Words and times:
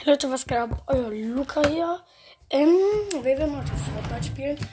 Leute, 0.00 0.30
was 0.30 0.46
geht 0.46 0.58
ab? 0.58 0.82
Euer 0.86 1.10
Luca 1.10 1.68
hier. 1.68 2.00
Ähm, 2.50 2.76
wir 3.12 3.24
werden 3.24 3.56
heute 3.56 3.72
Fortnite 3.72 4.24
spielen. 4.24 4.68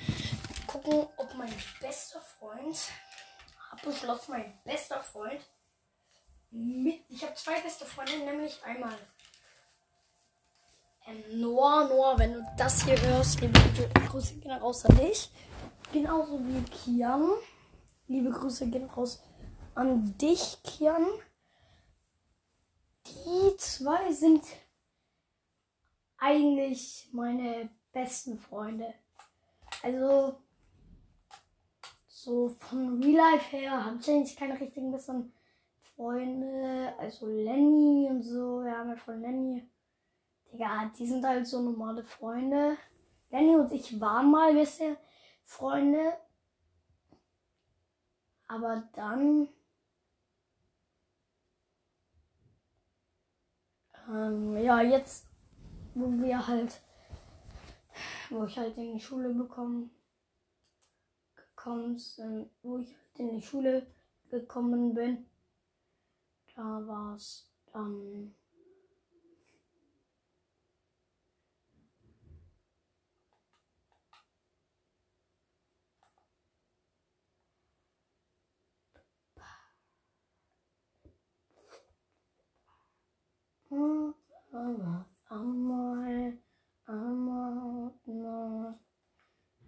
Gucken, 0.65 1.07
ob 1.17 1.35
mein 1.35 1.53
bester 1.81 2.19
Freund, 2.19 2.77
hab 3.69 3.81
beschlossen, 3.83 4.31
mein 4.31 4.59
bester 4.63 4.99
Freund, 4.99 5.41
mit, 6.51 7.01
ich 7.09 7.21
habe 7.23 7.35
zwei 7.35 7.59
beste 7.61 7.85
Freunde, 7.85 8.17
nämlich 8.17 8.59
einmal 8.63 8.97
ähm, 11.05 11.41
Noah. 11.41 11.87
Noah, 11.87 12.17
wenn 12.17 12.33
du 12.33 12.45
das 12.57 12.83
hier 12.83 12.99
hörst, 12.99 13.41
liebe 13.41 13.59
Grüße 14.07 14.35
gehen 14.35 14.51
raus 14.51 14.85
an 14.85 14.97
dich. 14.97 15.29
Genauso 15.91 16.39
wie 16.39 16.63
Kian. 16.63 17.29
Liebe 18.07 18.31
Grüße 18.31 18.67
gehen 18.67 18.89
raus 18.89 19.21
an 19.75 20.17
dich, 20.17 20.57
Kian. 20.63 21.05
Die 23.05 23.57
zwei 23.57 24.11
sind 24.11 24.43
eigentlich 26.19 27.09
meine 27.11 27.69
besten 27.91 28.37
Freunde. 28.37 28.93
Also, 29.81 30.37
so 32.07 32.49
von 32.49 33.01
Real 33.01 33.33
Life 33.33 33.55
her 33.55 33.85
habe 33.85 33.97
ich 33.99 34.09
eigentlich 34.09 34.35
keine 34.35 34.59
richtigen 34.59 34.91
besten 34.91 35.33
Freunde. 35.95 36.93
Also 36.97 37.27
Lenny 37.27 38.07
und 38.09 38.21
so, 38.21 38.63
wir 38.63 38.77
haben 38.77 38.89
ja 38.89 38.95
von 38.95 39.21
Lenny. 39.21 39.67
Digga, 40.51 40.91
die 40.97 41.07
sind 41.07 41.25
halt 41.25 41.47
so 41.47 41.61
normale 41.61 42.03
Freunde. 42.03 42.77
Lenny 43.29 43.55
und 43.55 43.71
ich 43.71 43.99
waren 43.99 44.31
mal 44.31 44.53
bisschen 44.53 44.97
Freunde. 45.45 46.17
Aber 48.47 48.83
dann. 48.93 49.47
Ähm, 54.09 54.57
ja, 54.57 54.81
jetzt 54.81 55.28
wo 55.99 56.23
wir 56.23 56.47
halt, 56.47 56.81
wo 58.29 58.45
ich 58.45 58.57
halt 58.57 58.77
in 58.77 58.93
die 58.93 59.01
Schule 59.01 59.33
bekommen, 59.33 59.91
gekommen 61.35 61.97
sind, 61.97 62.49
wo 62.61 62.77
ich 62.77 62.95
halt 62.95 63.19
in 63.19 63.31
die 63.31 63.41
Schule 63.41 63.85
gekommen 64.29 64.93
bin, 64.93 65.25
da 66.55 66.87
war 66.87 67.15
es 67.15 67.51
dann 67.73 68.33
Einmal, 85.31 86.33
einmal, 86.87 87.93
einmal. 88.05 88.79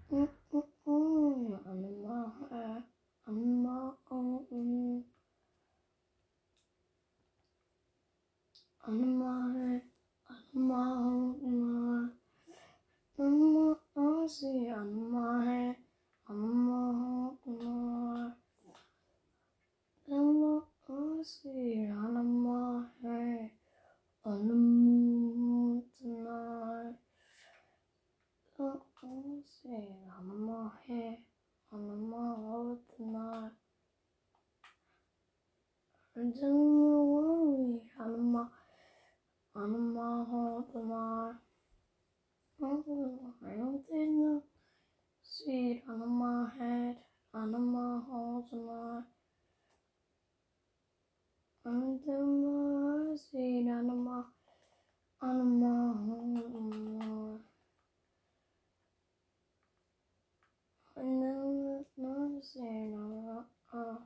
Mm, 0.10 0.28
mm, 0.52 0.64
mm. 0.86 1.60
Einmal, 1.66 2.84
einmal, 3.28 4.48
mm. 4.50 5.04
Einmal, 8.82 9.82
einmal, 10.54 11.36
einmal. 11.46 12.12
Einmal, 13.18 14.28
sie, 14.28 14.72
einmal, 14.72 15.76
einmal, 16.26 17.38
einmal. 17.46 18.36
Einmal, 20.08 21.24
sie, 21.24 21.86
einmal, 21.86 22.92
hey. 23.04 23.52
On 24.24 24.48
the 24.48 24.54
moon 24.54 25.82
tonight. 26.00 26.94
Oh, 28.60 28.80
oh, 29.04 29.42
say, 29.64 29.98
I'm 30.16 30.46
my 30.46 30.70
head, 30.88 31.18
on 31.74 32.08
my 32.08 32.36
heart 32.36 32.78
tonight. 32.96 33.50
And 36.16 36.36
then 36.36 36.54
we 36.54 36.94
worry, 37.14 37.82
on 38.00 38.32
my, 38.32 38.46
on 39.56 39.94
my 39.96 40.24
heart 40.30 40.72
tonight. 40.72 41.34
Oh, 42.62 43.34
I 43.44 43.56
don't 43.56 43.84
think 43.90 44.44
see 45.24 45.82
on 45.90 46.08
my 46.08 46.48
head, 46.60 46.98
on 47.34 47.52
my 47.74 48.02
heart 48.08 48.48
tonight. 48.52 49.06
And 51.64 52.00
then 52.08 53.14
I 53.14 53.16
see 53.16 53.70
on 53.70 53.86
my, 54.04 54.24
on 55.22 55.60
my 55.60 55.94
heart. 55.94 57.42
And 60.96 61.22
then 61.22 61.86
I 62.00 62.42
see 62.42 62.60
on 62.62 63.26
my, 63.26 63.80
uh, 63.80 63.98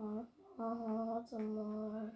on 0.00 0.26
my 0.58 0.64
heart 0.64 1.28
tonight. 1.30 2.10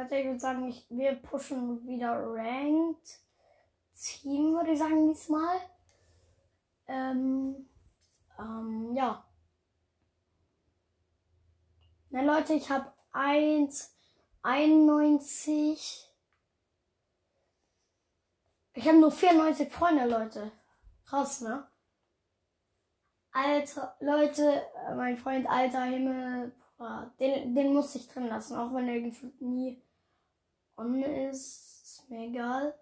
Leute, 0.00 0.16
ich 0.16 0.26
würde 0.26 0.40
sagen, 0.40 0.66
ich, 0.66 0.86
wir 0.88 1.14
pushen 1.16 1.86
wieder 1.86 2.12
Ranked 2.12 3.20
Team, 3.94 4.54
würde 4.54 4.70
ich 4.70 4.78
sagen, 4.78 5.08
diesmal. 5.08 5.60
Ähm, 6.86 7.68
ähm, 8.38 8.94
ja. 8.94 9.22
Na 12.08 12.22
Leute, 12.22 12.54
ich 12.54 12.70
habe 12.70 12.90
1, 13.12 13.94
91. 14.42 16.08
Ich 18.72 18.88
habe 18.88 19.00
nur 19.00 19.12
94 19.12 19.70
Freunde, 19.70 20.06
Leute. 20.06 20.50
Krass, 21.04 21.42
ne? 21.42 21.68
Alter, 23.32 23.96
Leute, 24.00 24.62
äh, 24.88 24.94
mein 24.94 25.18
Freund 25.18 25.46
Alter 25.46 25.82
Himmel, 25.82 26.54
den, 27.18 27.54
den 27.54 27.74
muss 27.74 27.94
ich 27.94 28.08
drin 28.08 28.28
lassen, 28.28 28.56
auch 28.56 28.72
wenn 28.72 28.88
er 28.88 29.12
nie 29.40 29.82
on 30.80 31.02
ist. 31.02 31.82
Ist 31.82 32.10
mir 32.10 32.26
egal. 32.26 32.74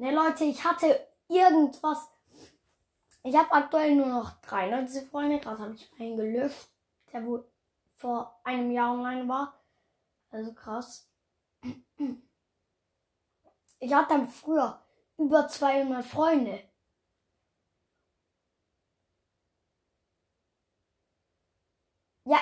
Ne, 0.00 0.14
Leute, 0.14 0.44
ich 0.44 0.64
hatte 0.64 1.08
irgendwas 1.28 2.08
ich 3.28 3.36
habe 3.36 3.52
aktuell 3.52 3.94
nur 3.94 4.06
noch 4.06 4.40
93 4.40 5.08
Freunde. 5.08 5.38
Gerade 5.38 5.58
habe 5.58 5.74
ich 5.74 5.90
einen 5.98 6.16
gelöscht, 6.16 6.70
der 7.12 7.26
wohl 7.26 7.44
vor 7.96 8.40
einem 8.44 8.70
Jahr 8.70 8.94
online 8.94 9.28
war. 9.28 9.60
Also 10.30 10.54
krass. 10.54 11.10
Ich 13.80 13.92
hatte 13.94 14.14
dann 14.14 14.28
früher 14.28 14.80
über 15.16 15.48
200 15.48 16.04
Freunde. 16.04 16.62
Ja, 22.24 22.38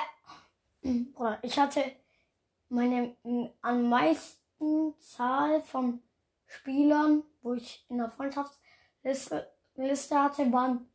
ich 1.42 1.58
hatte 1.58 1.82
meine 2.68 3.16
am 3.62 3.88
meisten 3.88 4.98
Zahl 5.00 5.62
von 5.62 6.02
Spielern, 6.46 7.22
wo 7.42 7.54
ich 7.54 7.84
in 7.88 7.98
der 7.98 8.10
Freundschaftsliste 8.10 9.52
Liste 9.76 10.18
hatte, 10.22 10.50
waren 10.52 10.88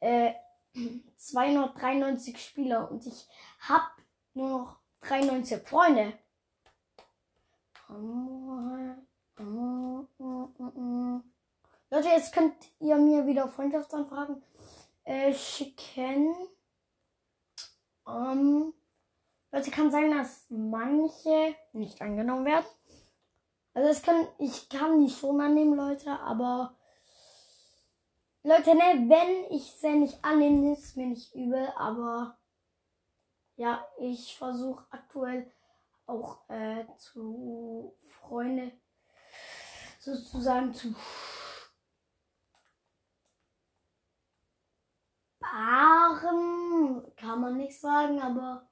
äh, 0.00 0.34
293 1.16 2.38
Spieler 2.38 2.90
und 2.90 3.06
ich 3.06 3.28
habe 3.60 3.86
nur 4.34 4.48
noch 4.48 4.76
93 5.02 5.66
Freunde. 5.66 6.18
Leute, 11.90 12.08
jetzt 12.08 12.32
könnt 12.32 12.54
ihr 12.80 12.96
mir 12.96 13.26
wieder 13.26 13.48
Freundschaftsanfragen 13.48 14.42
äh, 15.04 15.34
schicken. 15.34 16.34
Ähm, 18.08 18.72
Leute, 19.52 19.70
kann 19.70 19.90
sein, 19.90 20.10
dass 20.10 20.46
manche 20.48 21.54
nicht 21.74 22.00
angenommen 22.00 22.46
werden. 22.46 22.64
Also 23.74 23.90
es 23.90 24.02
kann, 24.02 24.26
ich 24.38 24.70
kann 24.70 25.04
die 25.04 25.12
schon 25.12 25.38
annehmen, 25.38 25.74
Leute, 25.76 26.18
aber 26.20 26.74
Leute, 28.42 28.74
ne, 28.74 29.04
wenn 29.08 29.54
ich 29.54 29.70
sie 29.72 29.96
nicht 29.96 30.24
annehme, 30.24 30.72
ist 30.72 30.96
mir 30.96 31.08
nicht 31.08 31.34
übel, 31.34 31.68
aber 31.76 32.38
ja, 33.56 33.86
ich 33.98 34.34
versuche 34.38 34.86
aktuell 34.90 35.50
auch 36.06 36.38
äh, 36.48 36.86
zu 36.96 37.94
Freunde 37.98 38.72
sozusagen 40.14 40.72
zu 40.72 40.94
sparen, 45.36 47.12
kann 47.16 47.40
man 47.40 47.56
nicht 47.56 47.80
sagen, 47.80 48.20
aber 48.20 48.68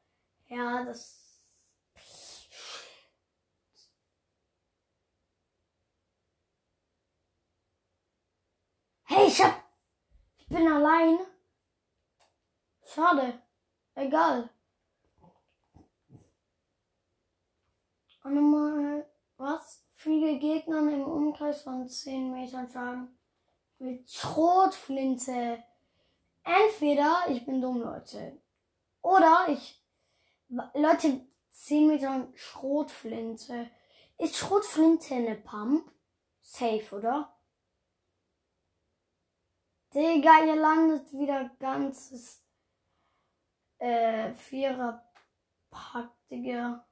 ja, 0.46 0.84
das. 0.84 1.42
Hey, 9.06 9.26
ich 9.26 9.42
hab. 9.42 9.62
Ich 10.38 10.46
bin 10.46 10.68
allein. 10.68 11.18
Schade. 12.84 13.42
Egal. 13.94 14.50
Und 18.22 18.34
nochmal, 18.34 19.06
was? 19.36 19.83
Viele 20.04 20.38
Gegner 20.38 20.80
im 20.80 21.02
Umkreis 21.06 21.62
von 21.62 21.88
10 21.88 22.30
Metern 22.30 22.68
schlagen. 22.70 23.18
Mit 23.78 24.10
Schrotflinte. 24.10 25.64
Entweder 26.42 27.24
ich 27.30 27.46
bin 27.46 27.62
dumm, 27.62 27.80
Leute. 27.80 28.38
Oder 29.00 29.46
ich. 29.48 29.82
Leute, 30.48 31.26
10 31.52 31.86
Meter 31.86 32.28
Schrotflinte. 32.34 33.70
Ist 34.18 34.36
Schrotflinte 34.36 35.14
eine 35.14 35.36
Pump? 35.36 35.90
Safe, 36.42 36.84
oder? 36.94 37.34
Digga, 39.94 40.44
ihr 40.44 40.56
landet 40.56 41.10
wieder 41.14 41.48
ganzes 41.58 42.44
äh, 43.78 44.34
Vierer-Pack, 44.34 46.10
Digga. 46.30 46.86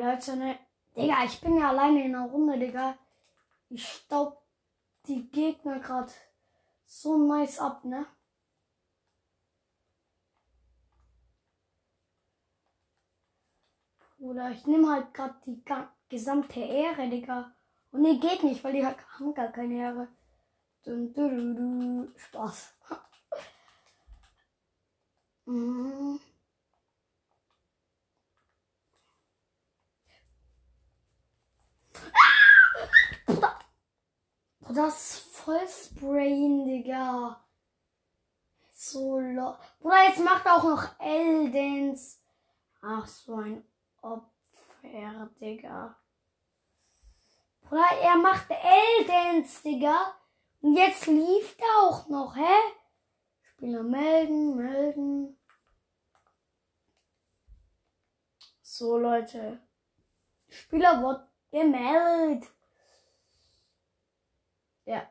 Leute, 0.00 0.36
ne? 0.36 0.58
Digga, 0.96 1.24
ich 1.24 1.40
bin 1.40 1.58
ja 1.58 1.68
alleine 1.68 2.04
in 2.04 2.12
der 2.12 2.22
Runde, 2.22 2.58
Digga. 2.58 2.96
Ich 3.68 3.86
staub 3.86 4.42
die 5.06 5.30
Gegner 5.30 5.78
gerade 5.78 6.12
so 6.86 7.18
nice 7.18 7.58
ab, 7.58 7.84
ne? 7.84 8.06
Oder 14.18 14.50
ich 14.50 14.66
nehme 14.66 14.90
halt 14.90 15.14
gerade 15.14 15.34
die 15.46 15.62
gesamte 16.08 16.60
Ehre, 16.60 17.08
Digga. 17.08 17.54
Und 17.92 18.02
ne, 18.02 18.18
geht 18.18 18.42
nicht, 18.42 18.64
weil 18.64 18.72
die 18.72 18.86
haben 18.86 19.34
gar 19.34 19.48
keine 19.48 19.74
Ehre. 19.74 20.08
Dun, 20.84 21.12
du, 21.12 21.28
du, 21.28 21.54
du. 21.54 22.18
Spaß. 22.18 22.74
mm. 25.46 26.29
Das 34.72 35.18
Vollsprayen, 35.18 36.64
Digga. 36.64 37.44
So 38.72 39.18
lo 39.18 39.56
Bruder, 39.80 40.04
jetzt 40.04 40.24
macht 40.24 40.46
auch 40.46 40.62
noch 40.62 41.00
Eldens. 41.00 42.22
Ach, 42.80 43.04
so 43.04 43.34
ein 43.34 43.64
Opfer, 44.00 45.28
Digga. 45.40 45.96
Bruder, 47.62 47.90
er 48.00 48.16
macht 48.16 48.46
Eldens, 48.48 49.60
Digga. 49.62 50.14
Und 50.60 50.76
jetzt 50.76 51.06
lief 51.06 51.56
er 51.58 51.88
auch 51.88 52.08
noch, 52.08 52.36
hä? 52.36 52.54
Spieler 53.42 53.82
melden, 53.82 54.54
melden. 54.54 55.36
So, 58.62 58.98
Leute. 58.98 59.60
Spieler 60.48 61.02
wird 61.02 61.28
gemeldet. 61.50 62.48
Ja. 64.90 65.08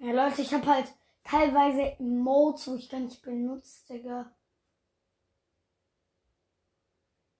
Ja, 0.00 0.12
Leute, 0.12 0.42
ich 0.42 0.52
habe 0.52 0.66
halt 0.66 0.92
teilweise 1.22 1.94
Modes, 2.02 2.66
wo 2.66 2.74
ich 2.74 2.88
gar 2.88 2.98
nicht 2.98 3.22
benutze, 3.22 3.86
Digga. 3.88 4.32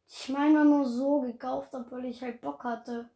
Ich 0.09 0.29
meine 0.29 0.65
nur 0.65 0.87
so 0.87 1.23
gekauft, 1.23 1.75
obwohl 1.75 2.05
ich 2.05 2.21
halt 2.23 2.43
Bock 2.43 2.65
hatte. 2.65 3.09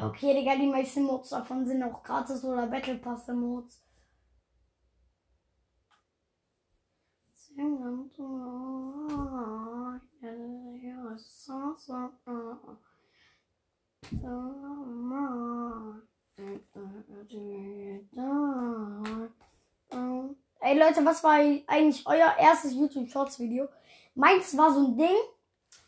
Okay, 0.00 0.32
Digga, 0.34 0.54
die 0.56 0.66
meisten 0.66 1.02
Mods 1.02 1.30
davon 1.30 1.66
sind 1.66 1.82
auch 1.82 2.02
gratis 2.02 2.44
oder 2.44 2.66
Battle 2.66 2.98
Pass 2.98 3.26
Mods. 3.28 3.82
Ey 20.60 20.78
Leute, 20.78 21.04
was 21.04 21.24
war 21.24 21.32
eigentlich 21.66 22.06
euer 22.06 22.36
erstes 22.38 22.74
YouTube 22.74 23.08
Shorts 23.08 23.40
Video? 23.40 23.68
Meins 24.14 24.56
war 24.56 24.72
so 24.72 24.86
ein 24.86 24.96
Ding. 24.96 25.16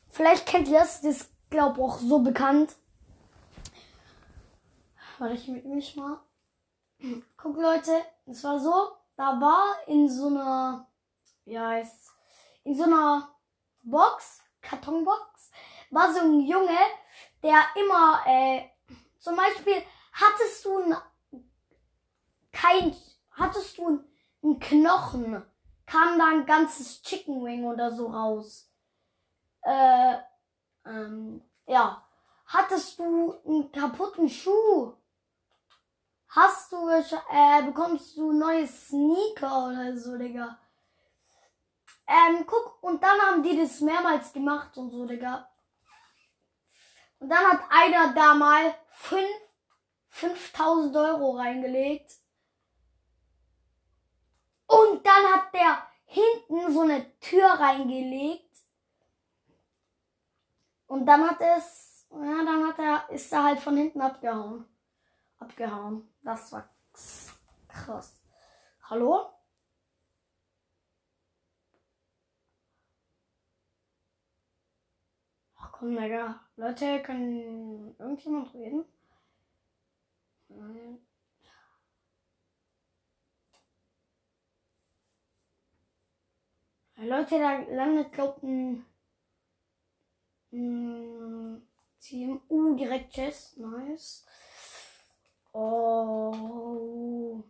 Vielleicht 0.08 0.46
kennt 0.46 0.68
ihr 0.68 0.80
das 0.80 1.04
ist 1.04 1.30
glaub 1.50 1.78
auch 1.78 1.98
so 1.98 2.20
bekannt. 2.20 2.74
Warte, 5.20 5.34
ich 5.34 5.48
mit 5.48 5.66
mich 5.66 5.96
mal. 5.96 6.18
Guck, 7.36 7.58
Leute, 7.58 7.92
es 8.24 8.42
war 8.42 8.58
so, 8.58 8.92
da 9.16 9.38
war 9.38 9.76
in 9.86 10.08
so 10.08 10.28
einer, 10.28 10.88
ja, 11.44 11.68
heißt 11.68 12.10
in 12.64 12.74
so 12.74 12.84
einer 12.84 13.28
Box, 13.82 14.40
Kartonbox, 14.62 15.50
war 15.90 16.14
so 16.14 16.20
ein 16.20 16.40
Junge, 16.40 16.78
der 17.42 17.62
immer, 17.76 18.22
äh, 18.24 18.62
zum 19.18 19.36
Beispiel, 19.36 19.82
hattest 20.10 20.64
du 20.64 20.78
ein, 20.78 20.96
kein, 22.50 22.96
hattest 23.32 23.76
du 23.76 24.02
ein 24.42 24.58
Knochen, 24.58 25.44
kam 25.84 26.18
da 26.18 26.28
ein 26.28 26.46
ganzes 26.46 27.02
Chicken 27.02 27.44
Wing 27.44 27.66
oder 27.66 27.92
so 27.92 28.06
raus. 28.06 28.70
Äh, 29.60 30.16
ähm, 30.86 31.42
ja. 31.66 32.02
Hattest 32.46 32.98
du 32.98 33.36
einen 33.44 33.70
kaputten 33.70 34.28
Schuh, 34.28 34.94
Hast 36.32 36.70
du, 36.70 36.88
äh, 36.88 37.62
bekommst 37.64 38.16
du 38.16 38.30
neue 38.30 38.64
Sneaker 38.64 39.66
oder 39.66 39.96
so, 39.96 40.16
Digga. 40.16 40.58
Ähm, 42.06 42.44
guck, 42.46 42.80
und 42.82 43.02
dann 43.02 43.20
haben 43.20 43.42
die 43.42 43.56
das 43.56 43.80
mehrmals 43.80 44.32
gemacht 44.32 44.76
und 44.76 44.90
so, 44.90 45.06
Digga. 45.06 45.50
Und 47.18 47.28
dann 47.30 47.44
hat 47.46 47.60
einer 47.68 48.14
da 48.14 48.34
mal 48.34 48.74
5, 48.90 49.28
5000 50.08 50.96
Euro 50.96 51.32
reingelegt. 51.36 52.12
Und 54.66 55.04
dann 55.04 55.32
hat 55.34 55.52
der 55.52 55.84
hinten 56.04 56.72
so 56.72 56.82
eine 56.82 57.18
Tür 57.18 57.46
reingelegt. 57.48 58.56
Und 60.86 61.06
dann 61.06 61.28
hat 61.28 61.40
es, 61.40 62.06
ja, 62.10 62.44
dann 62.44 62.68
hat 62.68 62.78
er, 62.78 63.10
ist 63.10 63.32
er 63.32 63.42
halt 63.42 63.58
von 63.58 63.76
hinten 63.76 64.00
abgehauen. 64.00 64.64
Abgehauen. 65.40 66.09
Das 66.22 66.52
war 66.52 66.68
krass. 67.68 68.20
Hallo? 68.82 69.30
Ach 75.56 75.72
Komm, 75.72 75.96
Digga. 75.96 76.40
Leute, 76.56 77.02
kann 77.02 77.94
irgendjemand 77.98 78.52
reden? 78.54 78.84
Nein. 80.48 80.98
Leute, 86.96 87.38
da 87.38 87.60
landet, 87.74 88.12
glaubt 88.12 88.42
ein, 88.42 88.84
ein 90.52 91.62
Team. 91.98 92.42
Uh, 92.48 92.76
direkt 92.76 93.14
Chess. 93.14 93.56
Nice. 93.56 94.26
Oh. 95.52 97.44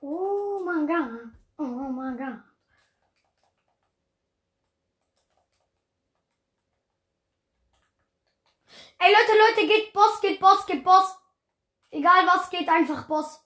Oh 0.00 0.60
mein 0.64 0.86
Gott. 0.86 1.32
Oh 1.58 1.64
mein 1.64 2.16
Gott. 2.16 2.38
Ey 9.00 9.12
Leute, 9.12 9.32
Leute, 9.38 9.66
geht 9.66 9.92
Boss, 9.92 10.20
geht 10.20 10.40
Boss, 10.40 10.66
geht 10.66 10.84
Boss. 10.84 11.16
Egal 11.90 12.26
was, 12.26 12.50
geht 12.50 12.68
einfach 12.68 13.06
Boss. 13.06 13.44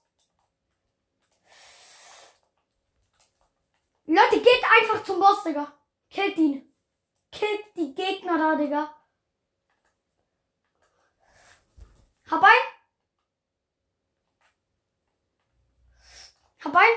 Leute, 4.05 4.41
geht 4.41 4.63
einfach 4.63 5.03
zum 5.03 5.19
Boss, 5.19 5.43
Digga. 5.43 5.71
Killt 6.13 6.37
ihn. 6.37 6.71
Killt 7.31 7.75
die 7.75 7.95
Gegner 7.95 8.37
da, 8.37 8.55
Digga. 8.55 8.95
Hab 12.29 12.43
ein. 12.43 12.63
Hab 16.63 16.75
ein. 16.75 16.95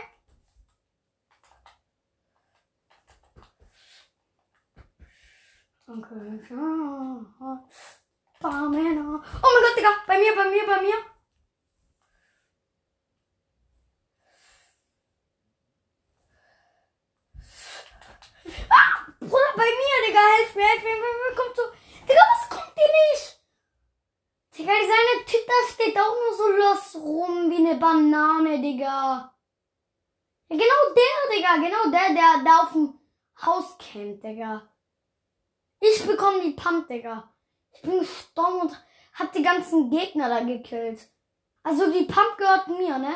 Danke. 5.86 6.14
Barmänner. 8.40 9.24
Oh 9.42 9.48
mein 9.54 9.62
Gott, 9.62 9.76
Digga. 9.78 9.92
Bei 10.06 10.18
mir, 10.18 10.34
bei 10.34 10.50
mir, 10.50 10.66
bei 10.66 10.82
mir. 10.82 11.16
Ah, 18.68 18.85
bei 19.56 19.64
mir, 19.64 20.06
Digga. 20.06 20.20
Helf 20.36 20.54
mir, 20.54 20.64
helf 20.64 20.82
mir. 20.82 20.96
mir 20.96 21.36
kommt 21.36 21.56
so. 21.56 21.62
Digga, 22.06 22.20
was 22.32 22.48
kommt 22.48 22.76
dir 22.76 22.90
nicht? 23.02 23.40
Digga, 24.56 24.72
Typ, 25.26 25.46
da 25.46 25.72
steht 25.72 25.98
auch 25.98 26.14
nur 26.14 26.34
so 26.36 26.48
los 26.48 26.94
rum 27.02 27.50
wie 27.50 27.56
eine 27.56 27.76
Banane, 27.76 28.60
Digga. 28.60 29.34
Ja, 30.48 30.56
genau 30.56 30.94
der, 30.94 31.36
Digga. 31.36 31.54
Genau 31.56 31.90
der, 31.90 32.14
der 32.14 32.44
da 32.44 32.62
auf 32.62 32.72
dem 32.72 32.98
Haus 33.44 33.76
kennt, 33.78 34.22
Digga. 34.22 34.68
Ich 35.80 36.06
bekomme 36.06 36.42
die 36.42 36.52
Pump, 36.52 36.88
Digga. 36.88 37.34
Ich 37.72 37.82
bin 37.82 37.98
gestorben 37.98 38.62
und 38.62 38.84
hab 39.14 39.32
die 39.32 39.42
ganzen 39.42 39.90
Gegner 39.90 40.28
da 40.28 40.40
gekillt. 40.40 41.08
Also 41.62 41.90
die 41.90 42.04
Pump 42.04 42.36
gehört 42.38 42.68
mir, 42.68 42.98
ne? 42.98 43.14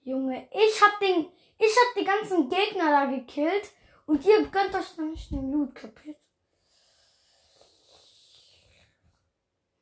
Junge, 0.00 0.48
ich 0.52 0.82
hab 0.82 0.98
den, 1.00 1.30
ich 1.58 1.76
hab 1.76 1.94
die 1.94 2.04
ganzen 2.04 2.48
Gegner 2.48 2.90
da 2.90 3.04
gekillt 3.06 3.70
und 4.08 4.24
ihr 4.24 4.46
gönnt 4.48 4.74
euch 4.74 4.96
noch 4.96 5.04
nicht 5.04 5.30
den 5.30 5.52
Loot, 5.52 5.74
kapiert? 5.74 6.16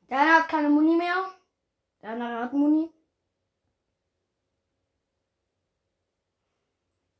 Der 0.09 0.19
eine 0.19 0.33
hat 0.35 0.49
keine 0.49 0.69
Muni 0.69 0.95
mehr. 0.97 1.31
Der 2.01 2.09
andere 2.09 2.43
hat 2.43 2.53
Muni. 2.53 2.93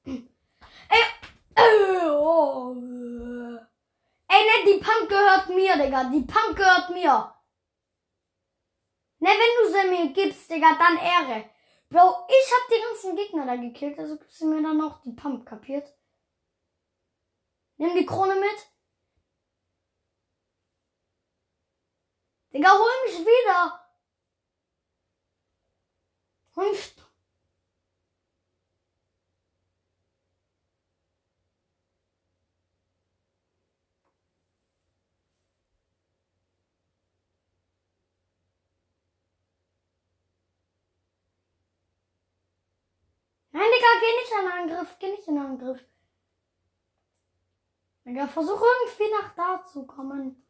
Ey, 0.06 1.04
äh, 1.56 2.10
oh. 2.10 2.76
Ey, 4.28 4.42
ne, 4.46 4.66
die 4.66 4.84
Pump 4.84 5.10
gehört 5.10 5.50
mir, 5.50 5.78
Digga. 5.78 6.04
Die 6.10 6.22
Pump 6.22 6.58
gehört 6.58 6.90
mir. 6.90 7.34
Ne, 9.20 9.30
wenn 9.30 9.64
du 9.64 9.72
sie 9.72 9.90
mir 9.90 10.14
gibst, 10.14 10.52
Digga, 10.52 10.78
dann 10.78 10.98
Ehre. 10.98 11.50
Bro, 11.90 12.28
ich 12.28 12.52
hab 12.52 12.70
die 12.70 12.82
ganzen 12.82 13.16
Gegner 13.16 13.46
da 13.46 13.56
gekillt, 13.56 13.98
also 13.98 14.18
gibst 14.18 14.42
du 14.42 14.48
mir 14.48 14.62
dann 14.62 14.82
auch 14.82 15.02
die 15.04 15.14
Pump, 15.14 15.46
kapiert? 15.46 15.97
Nimm 17.78 17.96
die 17.96 18.06
Krone 18.06 18.36
mit. 18.36 18.68
Digga, 22.54 22.72
hol 22.72 22.92
mich 23.06 23.20
wieder. 23.20 23.88
Hol 26.56 26.72
mich. 26.72 26.96
Nein, 43.52 43.64
Digga, 43.74 43.88
geh 44.00 44.16
nicht 44.16 44.32
in 44.32 44.52
Angriff. 44.52 44.98
Geh 45.00 45.12
nicht 45.12 45.28
in 45.28 45.38
Angriff. 45.38 45.97
Digga, 48.08 48.26
versuch 48.26 48.62
irgendwie 48.62 49.12
nach 49.12 49.36
da 49.36 49.66
zu 49.66 49.86
kommen. 49.86 50.42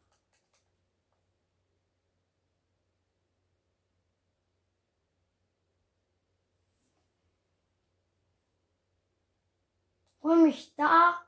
Hol 10.22 10.36
mich 10.42 10.72
da, 10.76 11.20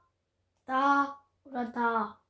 da 0.67 1.19
oder 1.43 1.65
da. 1.65 2.21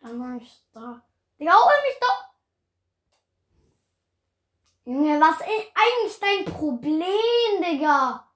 Dann 0.00 0.18
mach 0.18 0.42
ich 0.42 0.64
da. 0.72 1.04
Digga, 1.38 1.52
hol 1.52 1.82
mich 1.86 2.00
doch! 2.00 2.31
Junge, 4.84 5.20
was 5.20 5.36
ist 5.40 5.72
eigentlich 5.74 6.18
dein 6.20 6.44
Problem, 6.44 7.62
Digga? 7.62 8.28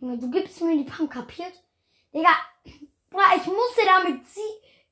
Junge, 0.00 0.18
du 0.18 0.30
gibst 0.30 0.60
mir 0.60 0.76
die 0.76 0.90
Pump, 0.90 1.10
kapiert? 1.10 1.54
Digga, 2.12 2.30
boah, 3.08 3.34
ich 3.36 3.46
musste 3.46 3.84
da 3.86 4.04
mit 4.04 4.26
sie, 4.26 4.40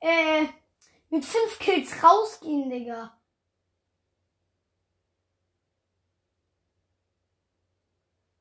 äh, 0.00 0.46
mit 1.10 1.25
fünf 1.25 1.58
Kills 1.58 2.02
rausgehen, 2.02 2.70
Digga. 2.70 3.14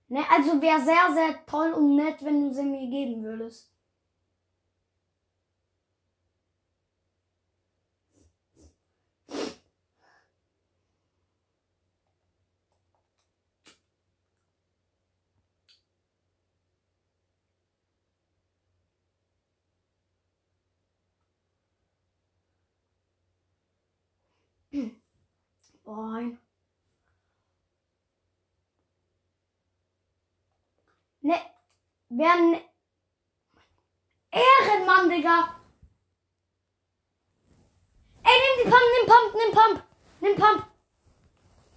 Ne, 0.09 0.23
also 0.29 0.61
wäre 0.61 0.81
sehr, 0.81 1.13
sehr 1.13 1.45
toll 1.45 1.73
und 1.73 1.97
nett, 1.97 2.23
wenn 2.23 2.47
du 2.47 2.53
sie 2.53 2.63
mir 2.63 2.89
geben 2.89 3.21
würdest. 3.23 3.76
Boah. 25.87 26.21
Ne, 31.21 31.35
wer 32.09 32.35
ne 32.35 32.61
Ehrenmann, 34.31 35.09
Digga. 35.09 35.55
Ey, 38.21 38.37
nimm 38.41 38.55
die 38.57 38.69
Pump, 38.69 38.89
nimm 38.95 39.07
Pump, 39.07 39.33
nimm 39.35 39.51
Pump. 39.53 39.83
Nimm 40.19 40.35
Pump. 40.35 40.67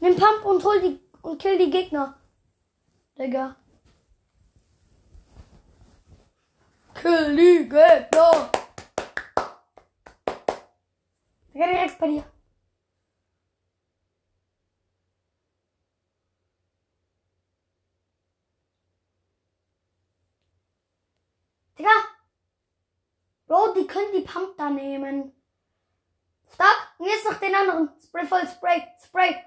Nimm 0.00 0.16
Pump 0.16 0.44
und 0.44 0.64
hol 0.64 0.80
die 0.80 1.00
und 1.22 1.40
kill 1.40 1.56
die 1.56 1.70
Gegner. 1.70 2.18
Digga. 3.16 3.54
Kill 6.94 7.36
die 7.36 7.68
Gegner. 7.68 8.50
Digga, 11.54 11.66
direkt 11.66 11.98
bei 12.00 12.08
dir. 12.08 12.29
Digga. 21.80 21.90
Bro, 23.46 23.72
die 23.72 23.86
können 23.86 24.12
die 24.12 24.20
Pump 24.20 24.56
da 24.58 24.68
nehmen. 24.68 25.32
Stop. 26.52 26.76
Und 26.98 27.06
jetzt 27.06 27.24
noch 27.24 27.40
den 27.40 27.54
anderen. 27.54 27.88
Spray 28.02 28.26
voll, 28.26 28.46
Spray, 28.46 28.86
Spray. 29.02 29.42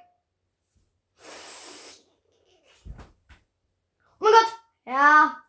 Oh 4.20 4.26
mein 4.26 4.34
Gott. 4.34 4.54
Ja. 4.86 5.44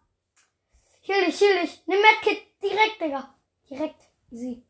Heal 1.00 1.24
dich, 1.24 1.40
heal 1.40 1.62
dich. 1.62 1.82
Nimm 1.86 2.02
Medkit 2.02 2.60
direkt, 2.62 3.00
Digga. 3.00 3.34
Direkt. 3.70 4.02
Easy. 4.30 4.62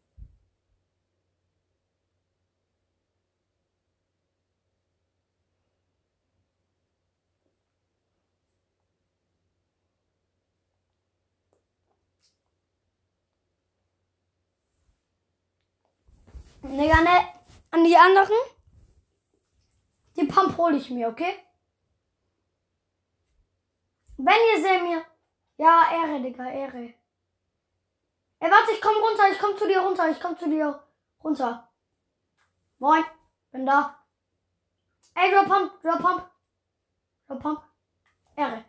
Digga, 16.64 17.00
ne, 17.02 17.28
an 17.70 17.84
die 17.84 17.96
anderen. 17.96 18.38
Die 20.16 20.24
Pump 20.24 20.56
hole 20.56 20.76
ich 20.76 20.88
mir, 20.90 21.08
okay? 21.08 21.34
Wenn 24.16 24.40
ihr 24.54 24.62
seht 24.62 24.82
mir. 24.82 25.04
Ja, 25.58 25.90
Ehre, 25.92 26.22
Digga, 26.22 26.50
Ehre. 26.50 26.94
Ey, 28.40 28.50
warte, 28.50 28.72
ich 28.72 28.80
komm 28.80 28.96
runter, 28.96 29.30
ich 29.30 29.38
komm 29.38 29.56
zu 29.58 29.68
dir 29.68 29.80
runter, 29.80 30.10
ich 30.10 30.20
komm 30.20 30.38
zu 30.38 30.48
dir 30.48 30.82
runter. 31.22 31.70
Moin, 32.78 33.04
bin 33.52 33.66
da. 33.66 34.02
Ey, 35.14 35.30
Drop 35.30 35.46
Pump, 35.46 35.82
Drop 35.82 36.00
Pump. 36.00 36.30
Drop 37.28 37.40
Pump. 37.40 37.62
Ehre. 38.36 38.64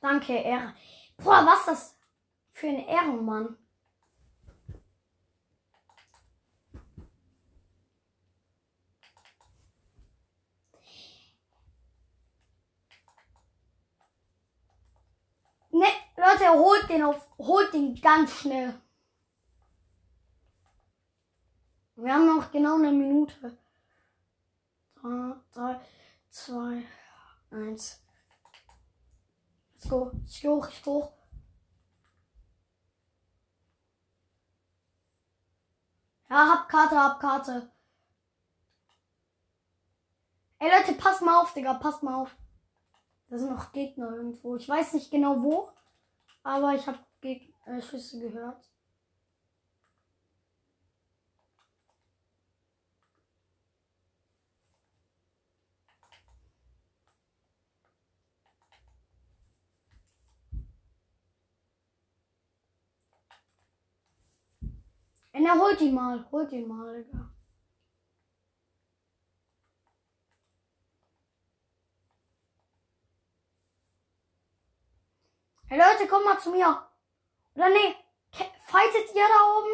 Danke, 0.00 0.32
Ehre. 0.38 0.74
Boah, 1.18 1.44
was 1.44 1.58
ist 1.60 1.68
das 1.68 1.98
für 2.50 2.68
ein 2.68 2.86
Ehrenmann? 2.86 3.56
Ne, 15.72 15.86
Leute, 16.50 16.60
holt 16.60 16.88
den 16.88 17.02
auf, 17.02 17.28
holt 17.38 17.72
den 17.72 17.94
ganz 18.00 18.32
schnell. 18.32 18.80
Wir 21.96 22.14
haben 22.14 22.26
noch 22.26 22.50
genau 22.50 22.76
eine 22.76 22.92
Minute. 22.92 23.58
Drei, 24.94 25.34
drei, 25.52 25.80
zwei, 26.30 26.84
eins. 27.50 28.02
Let's 29.74 29.88
go. 29.88 30.12
Ich 30.26 30.40
geh 30.40 30.48
hoch, 30.48 30.68
ich 30.68 30.82
geh 30.82 30.90
hoch. 30.90 31.12
Ja, 36.28 36.48
hab 36.48 36.68
Karte, 36.68 36.96
hab 36.96 37.20
Karte. 37.20 37.70
Ey 40.58 40.70
Leute, 40.70 40.94
passt 40.94 41.22
mal 41.22 41.40
auf, 41.40 41.52
Digga, 41.54 41.74
passt 41.74 42.02
mal 42.02 42.14
auf. 42.14 42.34
Da 43.28 43.38
sind 43.38 43.50
noch 43.50 43.72
Gegner 43.72 44.14
irgendwo. 44.14 44.56
Ich 44.56 44.68
weiß 44.68 44.92
nicht 44.94 45.10
genau 45.10 45.42
wo, 45.42 45.72
aber 46.42 46.74
ich 46.74 46.86
habe 46.86 46.98
äh, 47.22 47.82
Schüsse 47.82 48.20
gehört. 48.20 48.70
Und 65.32 65.46
er 65.46 65.58
holt 65.58 65.80
ihn 65.80 65.94
mal, 65.94 66.26
holt 66.32 66.52
ihn 66.52 66.68
mal, 66.68 67.02
Digga. 67.02 67.30
Hey 75.70 75.78
Leute, 75.78 76.08
kommt 76.08 76.24
mal 76.24 76.40
zu 76.40 76.50
mir. 76.50 76.84
Oder 77.54 77.68
nee, 77.68 77.94
fightet 78.66 79.14
ihr 79.14 79.22
da 79.22 79.56
oben? 79.56 79.70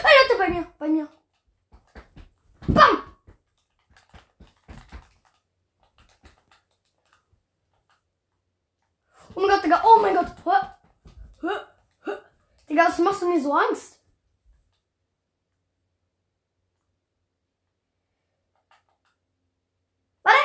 Hey 0.00 0.12
Leute, 0.22 0.38
bei 0.38 0.48
mir, 0.48 0.72
bei 0.78 0.86
mir. 0.86 1.08
Mir 13.32 13.40
so 13.40 13.52
Angst? 13.52 13.98
Warte! 20.22 20.38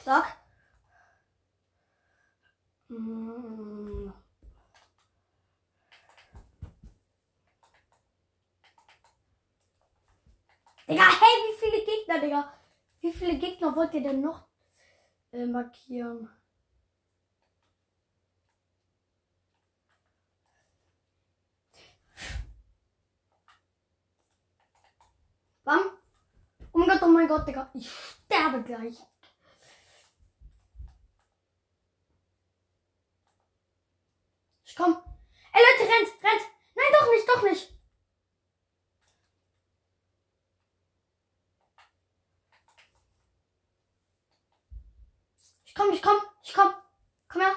Stark. 0.00 0.36
Mm. 2.90 4.12
Digga, 10.88 11.02
hey, 11.02 11.34
wie 11.44 11.58
viele 11.58 11.84
Gegner, 11.84 12.18
Digga? 12.18 12.58
Wie 13.00 13.12
viele 13.12 13.38
Gegner 13.38 13.74
wollt 13.76 13.94
ihr 13.94 14.02
denn 14.02 14.20
noch 14.20 14.46
äh, 15.32 15.46
markieren? 15.46 16.28
Bam. 25.64 25.80
Oh 26.72 26.78
mein 26.78 26.88
Gott, 26.88 27.02
oh 27.02 27.08
mein 27.08 27.28
Gott, 27.28 27.46
Digga. 27.46 27.70
Ich 27.74 27.90
sterbe 27.90 28.62
gleich. 28.62 28.96
Ich 34.64 34.74
komm. 34.74 34.96
Ey, 35.52 35.62
Leute, 35.62 35.92
rennt, 35.92 36.24
rennt. 36.24 36.42
Nein, 36.74 36.86
doch 36.98 37.10
nicht, 37.10 37.28
doch 37.28 37.42
nicht. 37.42 37.77
Komm, 45.78 45.92
ich 45.92 46.02
komm, 46.02 46.16
ich 46.42 46.54
komm. 46.54 46.70
Komm 47.28 47.42
her. 47.42 47.52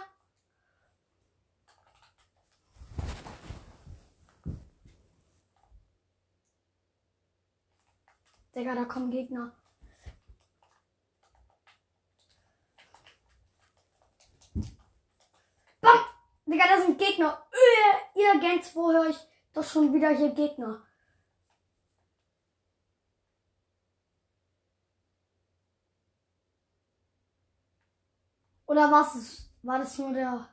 Digga, 8.53 8.75
da 8.75 8.85
kommen 8.85 9.11
Gegner. 9.11 9.55
Bam! 15.79 15.99
Digga, 16.45 16.65
da 16.67 16.81
sind 16.81 16.99
Gegner. 16.99 17.47
Äh, 17.51 18.19
ihr 18.19 18.39
Gens, 18.39 18.75
wo 18.75 18.91
höre 18.91 19.09
ich 19.09 19.17
doch 19.53 19.63
schon 19.63 19.93
wieder 19.93 20.09
hier 20.09 20.31
Gegner? 20.31 20.85
Oder 28.71 28.89
was 28.89 29.15
ist, 29.15 29.49
war 29.63 29.79
das 29.79 29.97
nur 29.97 30.13
der? 30.13 30.47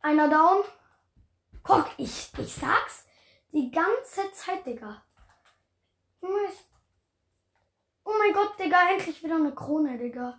Einer 0.00 0.28
down. 0.28 0.62
Guck, 1.62 1.88
ich, 1.96 2.30
ich 2.36 2.54
sag's 2.54 3.06
die 3.50 3.70
ganze 3.70 4.30
Zeit, 4.32 4.66
Digga. 4.66 5.02
Oh 6.20 8.12
mein 8.18 8.34
Gott, 8.34 8.58
Digga, 8.58 8.90
endlich 8.90 9.24
wieder 9.24 9.36
eine 9.36 9.54
Krone, 9.54 9.96
Digga. 9.96 10.38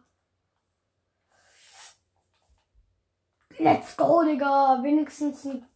Let's 3.57 3.97
go, 3.97 4.23
Digga. 4.23 4.83
Wenigstens 4.83 5.43
ein 5.43 5.67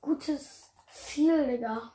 gutes 0.00 0.70
Ziel, 0.92 1.44
Digga. 1.44 1.92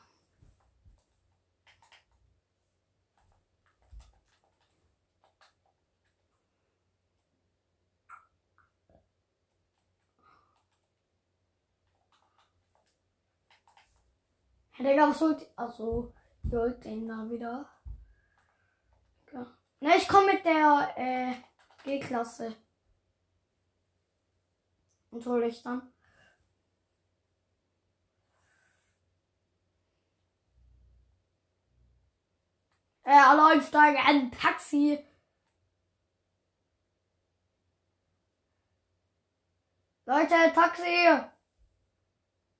Digga, 14.78 15.08
was 15.08 15.20
holt 15.20 15.46
Also, 15.56 16.14
holt 16.52 16.84
den 16.84 17.08
da 17.08 17.28
wieder. 17.28 17.68
Ja. 19.32 19.46
Ne, 19.80 19.96
ich 19.96 20.08
komme 20.08 20.34
mit 20.34 20.44
der 20.44 20.94
äh, 20.96 21.34
G-Klasse. 21.84 22.54
Und 25.10 25.26
hole 25.26 25.48
ich 25.48 25.62
dann. 25.62 25.92
Äh, 33.02 33.10
alle 33.10 33.60
steigen 33.62 33.98
ein 34.04 34.30
Taxi. 34.30 35.04
Leute, 40.04 40.52
Taxi! 40.54 41.20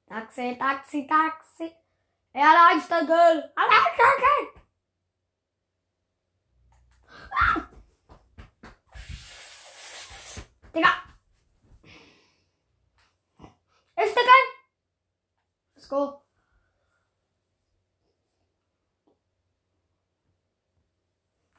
Taxi, 0.06 0.56
Taxi, 0.58 1.06
Taxi. 1.06 1.76
Er 2.32 2.76
ist 2.76 2.90
der 2.90 3.04
Girl. 3.04 3.52
Ah! 3.56 3.98
Digga. 10.74 10.88
Ist 13.96 14.16
der 14.16 14.22
Girl? 14.22 14.46
Let's 15.74 15.88
go. 15.88 16.22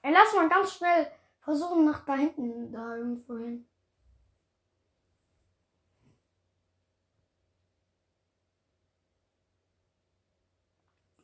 Ey, 0.02 0.14
lass 0.14 0.34
mal 0.34 0.50
ganz 0.50 0.74
schnell 0.74 1.12
versuchen, 1.40 1.86
nach 1.86 2.06
da 2.06 2.16
hinten 2.16 2.72
da 2.72 2.96
irgendwo 2.96 3.38
hin. 3.38 3.69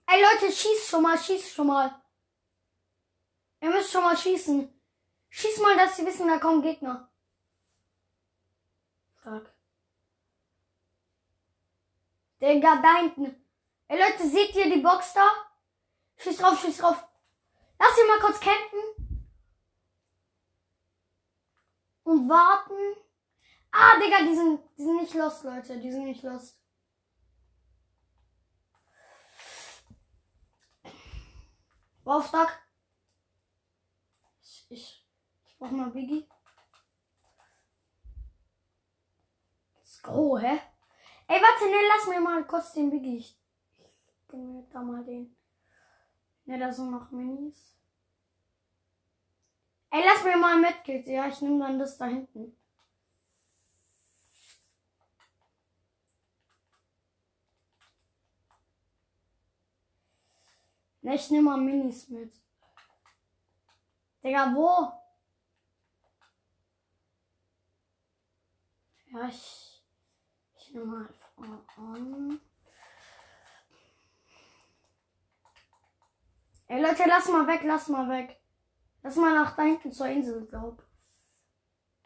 Ey 0.07 0.21
Leute, 0.21 0.51
schießt 0.51 0.87
schon 0.89 1.03
mal, 1.03 1.17
schießt 1.17 1.53
schon 1.53 1.67
mal. 1.67 2.01
Ihr 3.61 3.69
müsst 3.69 3.91
schon 3.91 4.03
mal 4.03 4.15
schießen. 4.15 4.71
Schieß 5.29 5.57
mal, 5.59 5.75
dass 5.75 5.97
sie 5.97 6.05
wissen, 6.05 6.27
da 6.27 6.37
kommen 6.37 6.61
Gegner. 6.61 7.09
Fuck. 9.23 9.51
Digga, 12.39 12.81
da 12.81 12.97
hinten. 12.97 13.35
Ey 13.87 13.99
Leute, 13.99 14.29
seht 14.29 14.55
ihr 14.55 14.69
die 14.71 14.81
Box 14.81 15.13
da? 15.13 15.27
Schieß 16.17 16.37
drauf, 16.37 16.61
schieß 16.61 16.77
drauf. 16.77 17.03
Lass 17.79 17.95
sie 17.95 18.07
mal 18.07 18.19
kurz 18.19 18.39
campen. 18.39 19.25
Und 22.03 22.29
warten. 22.29 22.95
Ah, 23.71 23.99
Digga, 23.99 24.21
die 24.21 24.35
sind, 24.35 24.61
die 24.77 24.83
sind 24.83 25.01
nicht 25.01 25.13
lost, 25.15 25.43
Leute. 25.43 25.79
Die 25.79 25.91
sind 25.91 26.05
nicht 26.05 26.23
lost. 26.23 26.57
Wow. 32.05 32.23
Ich, 34.43 34.65
ich, 34.69 35.07
ich 35.47 35.57
brauch 35.57 35.71
mal 35.71 35.89
Biggie. 35.89 36.27
Let's 39.75 40.01
go, 40.03 40.37
hä? 40.37 40.61
Ey, 41.27 41.41
warte, 41.41 41.65
ne, 41.65 41.87
lass 41.87 42.07
mir 42.07 42.21
mal 42.21 42.45
kurz 42.45 42.73
den 42.73 42.91
Biggie. 42.91 43.17
Ich, 43.17 43.41
ich 43.79 44.27
gebe 44.27 44.43
mir 44.43 44.67
da 44.71 44.83
mal 44.83 45.03
den. 45.03 45.35
Ne, 46.45 46.59
da 46.59 46.71
sind 46.71 46.91
noch 46.91 47.09
Minis. 47.09 47.75
Ey, 49.89 50.03
lass 50.05 50.23
mir 50.23 50.37
mal 50.37 50.59
mit, 50.59 51.07
Ja, 51.07 51.27
ich 51.27 51.41
nehme 51.41 51.65
dann 51.65 51.79
das 51.79 51.97
da 51.97 52.05
hinten. 52.05 52.55
Ne, 61.05 61.13
ich 61.13 61.29
nehme 61.29 61.51
mal 61.51 61.57
Minis 61.57 62.09
mit. 62.09 62.33
Digga, 64.23 64.51
wo? 64.55 64.91
Ja, 69.13 69.27
ich. 69.27 69.85
Ich 70.57 70.73
nehme 70.73 71.07
mal 71.35 71.63
an. 71.77 72.41
Ey 76.65 76.81
Leute, 76.81 77.03
lass 77.05 77.27
mal 77.27 77.45
weg, 77.45 77.61
lass 77.65 77.87
mal 77.87 78.09
weg. 78.09 78.41
Lass 79.03 79.15
mal 79.15 79.35
nach 79.35 79.55
da 79.55 79.61
hinten 79.61 79.91
zur 79.91 80.07
Insel, 80.07 80.47
glaub. 80.47 80.83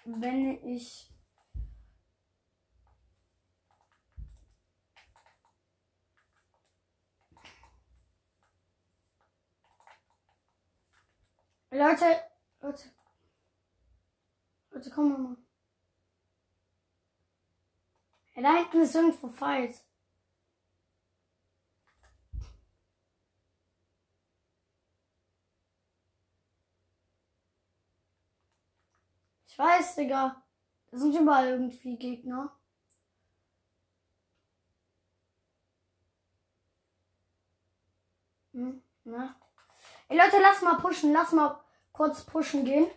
Wenn 0.04 0.62
ich 0.68 1.10
Leute, 11.80 12.22
Leute. 12.60 12.90
Leute, 14.72 14.90
komm 14.90 15.24
mal. 15.24 15.38
Ja, 18.36 18.42
da 18.42 18.56
hinten 18.58 18.82
ist 18.82 18.96
irgendwo 18.96 19.30
Fight. 19.30 19.82
Ich 29.48 29.58
weiß, 29.58 29.96
Digga. 29.96 30.44
Da 30.92 30.98
sind 30.98 31.16
überall 31.16 31.48
irgendwie 31.48 31.96
Gegner. 31.96 32.52
Hm, 38.52 38.84
na? 39.06 39.34
Ey 40.10 40.18
Leute, 40.18 40.42
lass 40.42 40.62
mal 40.62 40.76
pushen, 40.76 41.14
lass 41.14 41.32
mal 41.32 41.64
kurz 42.00 42.24
pushen 42.24 42.64
gehen. 42.64 42.88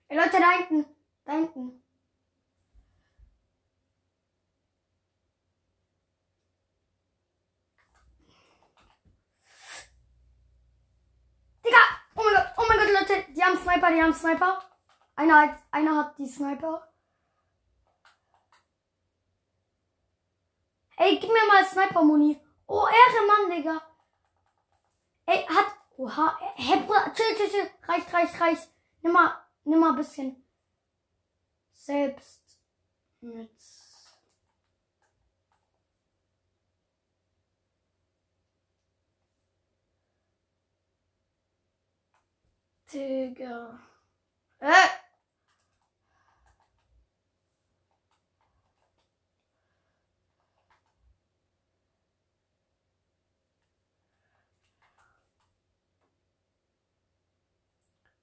Ey 0.08 0.16
Leute, 0.18 0.38
da 0.38 0.50
hinten, 0.58 0.84
da 1.24 1.32
hinten. 1.32 1.82
haben 13.46 13.58
Sniper, 13.58 13.85
die 13.96 14.02
haben 14.02 14.12
Sniper. 14.12 14.62
Einer, 15.14 15.40
hat, 15.40 15.58
einer 15.70 15.96
hat 15.96 16.18
die 16.18 16.26
Sniper. 16.26 16.86
Ey, 20.98 21.18
gib 21.18 21.30
mir 21.30 21.46
mal 21.46 21.64
Sniper-Muni. 21.64 22.40
Oh, 22.66 22.86
Ehre, 22.86 23.26
Mann, 23.26 23.50
Digga. 23.50 23.82
Ey, 25.26 25.46
hat. 25.46 25.66
Oha. 25.96 26.38
Hey, 26.56 26.86
chill, 27.14 27.36
chill, 27.36 27.48
chill. 27.48 27.70
Reicht, 27.88 28.12
reicht, 28.12 28.40
reicht. 28.40 28.68
Nimm 29.02 29.12
mal, 29.12 29.34
nimm 29.64 29.80
mal 29.80 29.90
ein 29.90 29.96
bisschen. 29.96 30.44
Selbst. 31.72 32.58
Mit. 33.20 33.50
Digga. 42.92 43.78
Äh! 44.60 45.06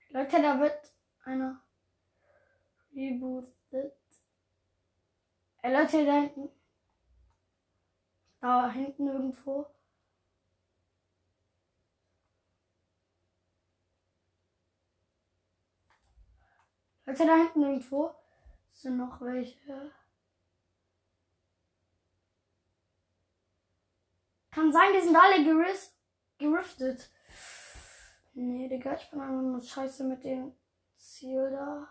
Leute, 0.09 0.41
da 0.43 0.59
wird 0.59 0.93
einer 1.23 1.59
rebootet. 2.93 3.97
Äh, 5.63 5.73
Leute, 5.73 6.05
da 6.05 6.21
hinten. 6.21 6.49
Da 8.39 8.69
hinten 8.69 9.07
irgendwo. 9.07 9.65
Leute, 17.05 17.25
da 17.25 17.35
hinten 17.35 17.63
irgendwo 17.63 18.11
sind 18.69 18.97
noch 18.97 19.21
welche. 19.21 19.91
Kann 24.51 24.71
sein, 24.71 24.93
die 24.93 25.01
sind 25.01 25.15
alle 25.15 25.43
geris 25.43 25.95
geriftet. 26.37 27.09
Nee, 28.33 28.67
Digga, 28.67 28.95
ich 28.95 29.09
bin 29.09 29.19
einfach 29.19 29.41
nur 29.41 29.61
scheiße 29.61 30.03
mit 30.03 30.23
dem 30.23 30.55
Ziel 30.95 31.51
da. 31.51 31.87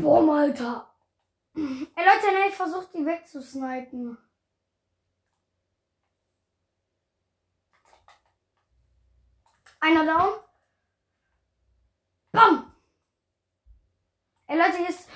Boah, 0.00 0.34
Alter. 0.34 0.86
Ey, 1.54 1.62
Leute, 1.62 2.32
ne, 2.32 2.48
ich 2.48 2.54
versuche 2.54 2.88
die 2.94 3.04
wegzusnipen. 3.04 4.16
Einer 9.80 10.06
down. 10.06 10.40
Bam! 12.32 12.72
Ey, 14.46 14.56
Leute, 14.56 14.78
hier 14.78 14.88
ist... 14.88 15.09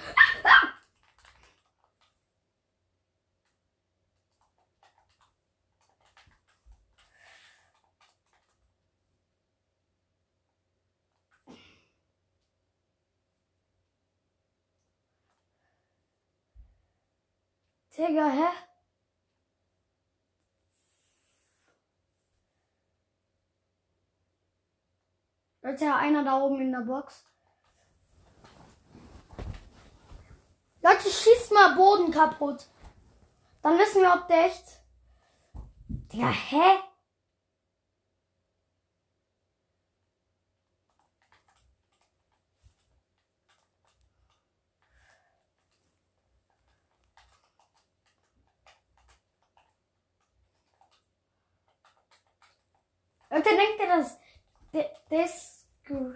Digga, 17.97 18.29
hä? 18.29 18.51
Leute, 25.63 25.95
einer 25.95 26.25
da 26.25 26.41
oben 26.41 26.61
in 26.61 26.73
der 26.73 26.81
Box. 26.81 27.25
Leute, 30.83 31.09
schießt 31.09 31.53
mal 31.53 31.77
Boden 31.77 32.11
kaputt. 32.11 32.67
Dann 33.63 33.79
wissen 33.79 34.03
wir, 34.03 34.13
ob 34.13 34.27
der 34.27 34.47
echt. 34.47 34.81
Digga, 36.13 36.31
hä? 36.31 36.94
Leute, 53.35 53.49
denkt 53.49 53.81
ihr, 53.81 53.89
dass 53.89 54.21
der, 54.73 54.95
der 55.11 55.25
ist 55.25 55.67
gut? 55.89 56.15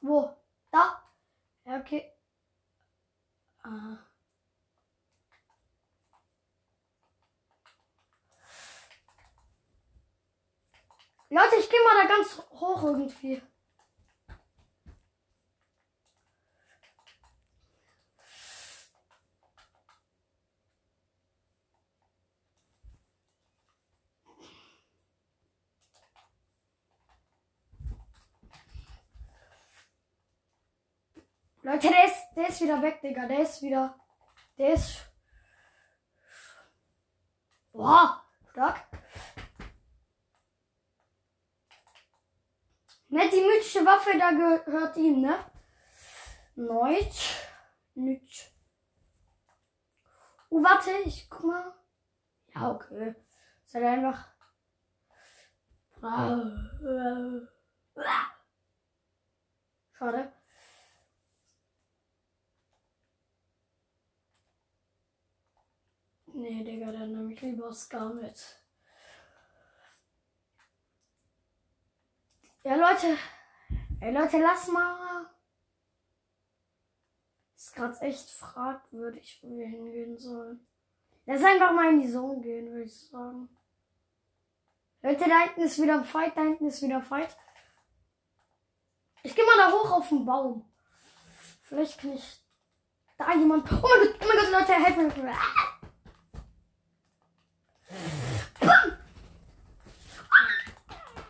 Wo? 0.00 0.36
Da? 0.72 1.08
Ja, 1.64 1.78
okay. 1.78 2.12
Aha. 3.62 3.98
Leute, 11.28 11.56
ich 11.60 11.70
gehe 11.70 11.78
mal 11.84 12.02
da 12.02 12.08
ganz 12.08 12.38
hoch 12.50 12.82
irgendwie. 12.82 13.40
Leute, 31.66 31.88
der 31.88 32.04
ist, 32.04 32.28
der 32.36 32.48
ist 32.48 32.60
wieder 32.60 32.80
weg, 32.80 33.00
Digga. 33.00 33.26
Der 33.26 33.40
ist 33.40 33.60
wieder. 33.60 33.98
Der 34.56 34.74
ist. 34.74 35.00
Boah, 37.72 38.22
stark. 38.52 38.86
Ne, 43.08 43.28
die 43.28 43.40
mythische 43.40 43.84
Waffe, 43.84 44.16
da 44.16 44.30
gehört 44.30 44.96
ihm, 44.96 45.22
ne? 45.22 45.44
Neut. 46.54 47.16
Nüt. 47.94 48.52
Oh, 50.50 50.62
warte, 50.62 50.92
ich 51.04 51.28
guck 51.28 51.46
mal. 51.46 51.74
Ja, 52.54 52.70
okay. 52.70 53.16
Ist 53.64 53.74
halt 53.74 53.86
einfach. 53.86 54.28
Schade. 59.98 60.35
Nee, 66.38 66.62
Digga, 66.62 66.92
dann 66.92 67.12
nehme 67.12 67.32
ich 67.32 67.40
lieber 67.40 67.72
Scar 67.72 68.12
mit. 68.12 68.62
Ja, 72.62 72.74
Leute. 72.74 73.16
Ey, 74.00 74.12
Leute, 74.12 74.38
lass 74.40 74.68
mal. 74.68 75.30
Ist 77.56 77.74
gerade 77.74 77.98
echt 78.02 78.28
fragwürdig, 78.28 79.38
wo 79.40 79.56
wir 79.56 79.66
hingehen 79.66 80.18
sollen. 80.18 80.66
Lass 81.24 81.42
einfach 81.42 81.72
mal 81.72 81.94
in 81.94 82.02
die 82.02 82.12
Zone 82.12 82.42
gehen, 82.42 82.70
würde 82.70 82.84
ich 82.84 83.08
sagen. 83.08 83.48
Leute, 85.00 85.24
da 85.30 85.40
hinten 85.40 85.62
ist 85.62 85.80
wieder 85.80 85.94
ein 85.94 86.04
Fight, 86.04 86.36
da 86.36 86.42
hinten 86.42 86.66
ist 86.66 86.82
wieder 86.82 86.96
ein 86.96 87.02
Fight. 87.02 87.34
Ich 89.22 89.34
gehe 89.34 89.46
mal 89.46 89.56
da 89.56 89.72
hoch 89.72 89.90
auf 89.90 90.08
den 90.10 90.26
Baum. 90.26 90.70
Vielleicht 91.62 91.98
kann 91.98 92.12
ich 92.12 92.44
da 93.16 93.32
jemand. 93.32 93.72
Oh 93.72 93.74
mein 93.74 93.80
Gott, 93.80 94.20
oh 94.20 94.26
mein 94.28 94.36
Gott, 94.36 94.50
Leute, 94.52 94.72
helfen 94.74 95.24
mir. 95.24 95.32
Ah! 95.32 95.75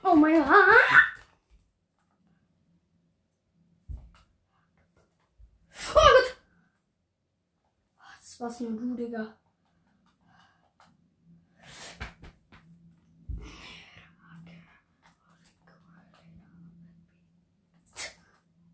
Oh 0.09 0.15
mein 0.15 0.37
Gott. 0.37 0.49
Oh 5.95 5.95
mein 5.95 6.15
Gott. 6.15 6.37
Das 8.21 8.41
war's 8.41 8.61
nur 8.61 8.71
du, 8.71 8.95
Digga. 8.95 9.35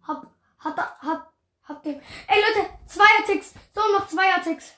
Hab, 0.03 0.27
hat, 0.59 0.79
hab, 1.01 1.33
hab 1.63 1.83
den. 1.83 2.03
Ey 2.27 2.43
Leute, 2.43 2.69
Zweier-Ticks. 2.87 3.55
So, 3.75 3.81
noch 3.93 4.07
Zweier-Ticks. 4.07 4.75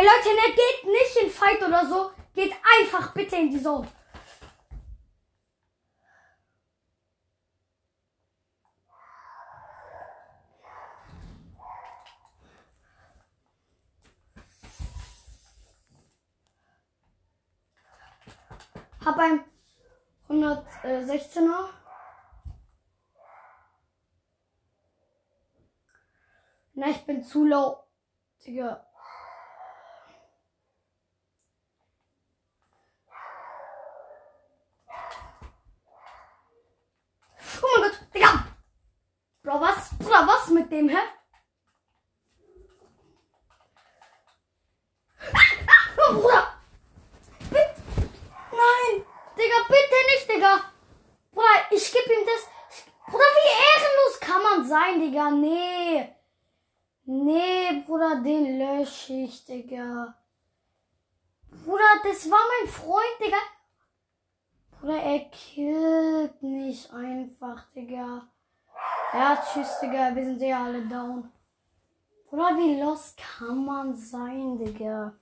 Ey 0.00 0.06
Leute, 0.06 0.34
ne, 0.34 0.54
geht 0.54 0.90
nicht 0.90 1.16
in 1.22 1.30
Fight 1.30 1.62
oder 1.62 1.84
so. 1.86 2.10
Geht 2.32 2.54
einfach 2.80 3.12
bitte 3.12 3.36
in 3.36 3.50
die 3.50 3.62
Zone. 3.62 3.86
Hab 19.04 19.18
ein 19.18 19.44
116er. 20.30 21.68
Na, 26.72 26.88
ich 26.88 27.04
bin 27.04 27.22
zu 27.22 27.44
low. 27.44 27.84
Digga. 28.46 28.86
Oh 37.62 37.80
mein 37.80 37.90
Gott, 37.90 38.00
Digga! 38.14 38.46
Bro, 39.42 39.60
was? 39.60 39.90
Bruder, 39.98 40.26
was 40.26 40.48
mit 40.70 40.90
dem? 40.90 40.96
Ah, 40.96 41.02
oh, 46.08 46.14
Bruder! 46.14 46.46
Bitte! 47.50 47.74
Nein! 48.52 49.04
Digga, 49.36 49.58
bitte 49.68 49.98
nicht, 50.12 50.28
Digga! 50.28 50.72
Bruder, 51.32 51.66
ich 51.70 51.92
geb 51.92 52.06
ihm 52.06 52.26
das. 52.26 52.48
Bruder, 53.06 53.24
wie 53.36 53.50
ehrenlos 53.68 54.20
kann 54.20 54.42
man 54.42 54.68
sein, 54.68 55.00
Digga? 55.00 55.30
Nee. 55.30 56.14
Nee, 57.04 57.82
Bruder, 57.86 58.20
den 58.22 58.58
lösche 58.58 59.12
ich, 59.12 59.44
Digga. 59.44 60.14
Bruder, 61.64 62.00
das 62.04 62.30
war 62.30 62.38
mein 62.60 62.68
Freund, 62.68 63.20
Digga. 63.20 63.38
Bruder, 64.70 65.02
er 65.02 65.30
killt 65.30 66.42
mich 66.42 66.90
einfach, 66.92 67.70
Digga. 67.72 68.28
Ja, 69.12 69.36
tschüss, 69.36 69.80
Digga. 69.80 70.14
Wir 70.14 70.24
sind 70.24 70.40
ja 70.40 70.64
alle 70.64 70.86
down. 70.86 71.32
Bruder, 72.28 72.56
wie 72.56 72.80
lost 72.80 73.18
kann 73.18 73.64
man 73.64 73.96
sein, 73.96 74.56
Digga? 74.56 75.12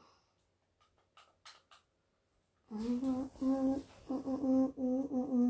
Mm-mm-mm-mm-mm-mm-mm. 2.73 5.44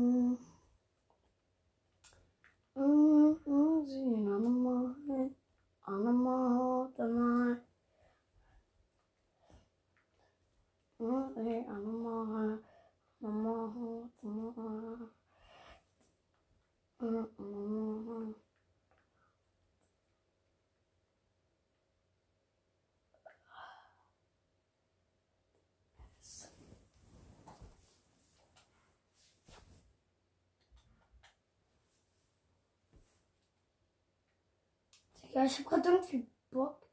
Ja, 35.35 35.43
ich 35.43 35.59
habe 35.59 35.67
gerade 35.69 35.89
irgendwie 35.89 36.25
Bock, 36.49 36.87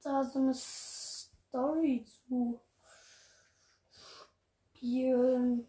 da 0.00 0.22
so 0.22 0.38
eine 0.38 0.54
Story 0.54 2.04
zu 2.06 2.60
spielen. 4.76 5.66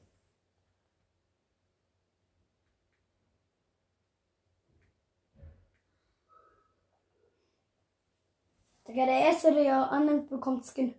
Digga, 8.87 9.05
der 9.07 9.19
erste, 9.19 9.51
der 9.51 9.63
ja 9.63 9.87
annimmt, 9.87 10.29
bekommt 10.29 10.63
Skin. 10.63 10.93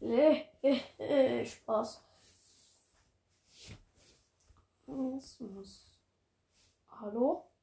Äh, 0.00 0.44
äh, 0.62 0.80
äh, 0.98 1.44
Spaß. 1.44 2.00
Hallo? 7.00 7.53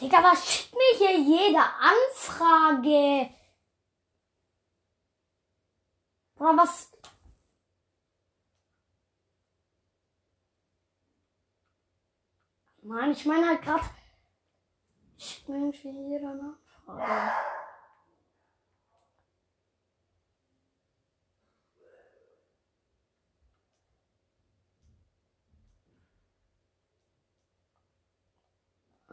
Digga, 0.00 0.22
was 0.22 0.50
schickt 0.50 0.74
mir 0.74 0.96
hier 0.96 1.18
jede 1.20 1.60
Anfrage? 1.60 3.30
Oder 6.36 6.56
was? 6.56 6.90
Nein, 12.82 13.10
ich 13.12 13.26
meine 13.26 13.46
halt 13.46 13.62
gerade. 13.62 13.84
Schickt 15.18 15.48
mir 15.50 15.58
irgendwie 15.58 16.16
eine 16.16 16.56
Anfrage. 16.86 17.32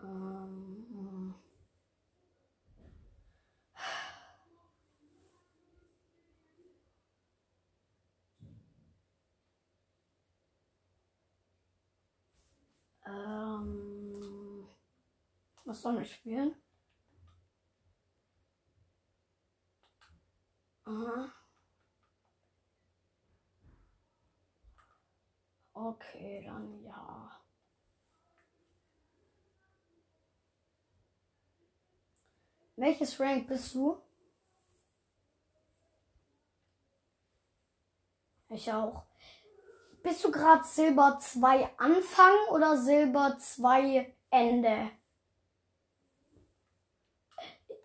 Ähm. 0.02 0.67
Ähm, 13.26 14.68
was 15.66 15.82
soll 15.82 16.02
ich 16.02 16.14
spielen? 16.14 16.56
Aha. 20.86 21.32
Okay, 25.74 26.44
dann 26.46 26.84
ja. 26.84 27.32
Welches 32.78 33.20
Rank 33.20 33.48
bist 33.48 33.76
du? 33.76 34.02
Ich 38.50 38.72
auch. 38.74 39.07
Bist 40.08 40.24
du 40.24 40.32
gerade 40.32 40.64
Silber 40.64 41.20
2 41.20 41.70
Anfang 41.78 42.34
oder 42.52 42.78
Silber 42.78 43.38
2 43.38 44.16
Ende? 44.30 44.92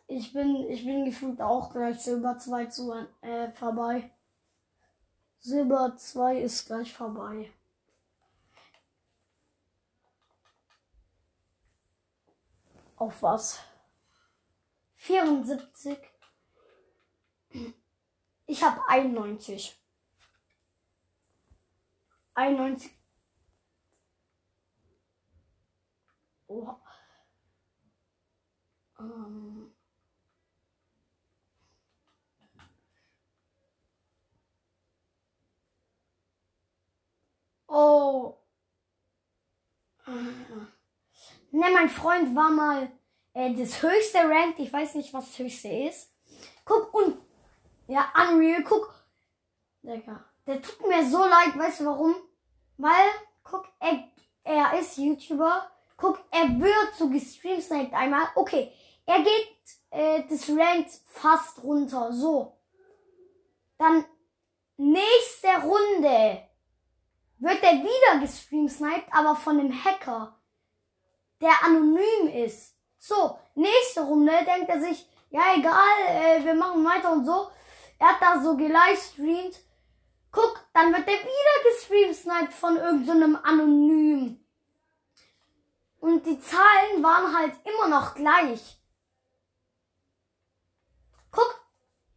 Ich 0.06 0.32
bin, 0.32 0.70
ich 0.70 0.84
bin 0.84 1.04
gefühlt 1.04 1.40
auch 1.42 1.72
gleich 1.72 1.98
Silber 1.98 2.38
2 2.38 2.66
zu, 2.66 2.92
äh, 3.22 3.50
vorbei. 3.50 4.12
Silber 5.40 5.96
2 5.96 6.42
ist 6.42 6.64
gleich 6.66 6.92
vorbei. 6.92 7.52
Auf 12.94 13.20
was? 13.24 13.58
74. 14.94 15.98
Ich 18.46 18.62
habe 18.62 18.80
91. 18.86 19.81
91. 22.34 22.90
Oha. 26.48 26.80
Ähm. 28.98 29.72
Oh. 37.68 38.36
Ne, 40.06 41.70
mein 41.72 41.88
Freund 41.88 42.34
war 42.34 42.50
mal 42.50 42.90
äh, 43.34 43.54
das 43.54 43.82
höchste 43.82 44.18
Ranked. 44.18 44.58
Ich 44.58 44.72
weiß 44.72 44.94
nicht, 44.94 45.12
was 45.14 45.26
das 45.26 45.38
höchste 45.38 45.68
ist. 45.68 46.12
Guck 46.64 46.92
und 46.94 47.18
ja, 47.88 48.12
Unreal, 48.14 48.62
guck. 48.62 48.94
Digga. 49.82 50.31
Der 50.46 50.60
tut 50.60 50.86
mir 50.86 51.08
so 51.08 51.18
leid, 51.24 51.56
weißt 51.56 51.80
du 51.80 51.86
warum? 51.86 52.14
Weil, 52.76 53.10
guck, 53.44 53.66
er, 53.78 54.04
er 54.44 54.78
ist 54.78 54.98
YouTuber. 54.98 55.70
Guck, 55.96 56.18
er 56.30 56.48
wird 56.58 56.94
so 56.96 57.08
gestreamt 57.08 57.92
einmal. 57.92 58.28
Okay, 58.34 58.72
er 59.06 59.18
geht 59.18 59.52
äh, 59.90 60.22
das 60.28 60.48
Ranked 60.48 60.90
fast 61.06 61.62
runter. 61.62 62.12
So. 62.12 62.56
Dann 63.78 64.04
nächste 64.76 65.48
Runde 65.62 66.42
wird 67.38 67.62
er 67.62 67.72
wieder 67.72 68.20
gestreamsniped, 68.20 69.12
aber 69.12 69.34
von 69.34 69.58
einem 69.58 69.84
Hacker, 69.84 70.36
der 71.40 71.64
anonym 71.64 72.28
ist. 72.44 72.76
So, 72.98 73.36
nächste 73.56 74.02
Runde 74.02 74.32
denkt 74.46 74.68
er 74.68 74.80
sich, 74.80 75.08
ja 75.30 75.42
egal, 75.56 76.06
äh, 76.08 76.44
wir 76.44 76.54
machen 76.54 76.84
weiter 76.84 77.12
und 77.12 77.26
so. 77.26 77.48
Er 77.98 78.08
hat 78.08 78.22
da 78.22 78.40
so 78.40 78.56
gelivestreamt 78.56 79.56
Guck, 80.32 80.66
dann 80.72 80.92
wird 80.92 81.06
der 81.06 81.14
wieder 81.14 81.70
gestreamsniped 81.70 82.54
von 82.54 82.76
irgendeinem 82.76 83.36
so 83.36 83.42
Anonym. 83.42 84.44
Und 86.00 86.26
die 86.26 86.40
Zahlen 86.40 87.02
waren 87.02 87.36
halt 87.36 87.54
immer 87.64 87.88
noch 87.88 88.14
gleich. 88.14 88.80
Guck, 91.30 91.64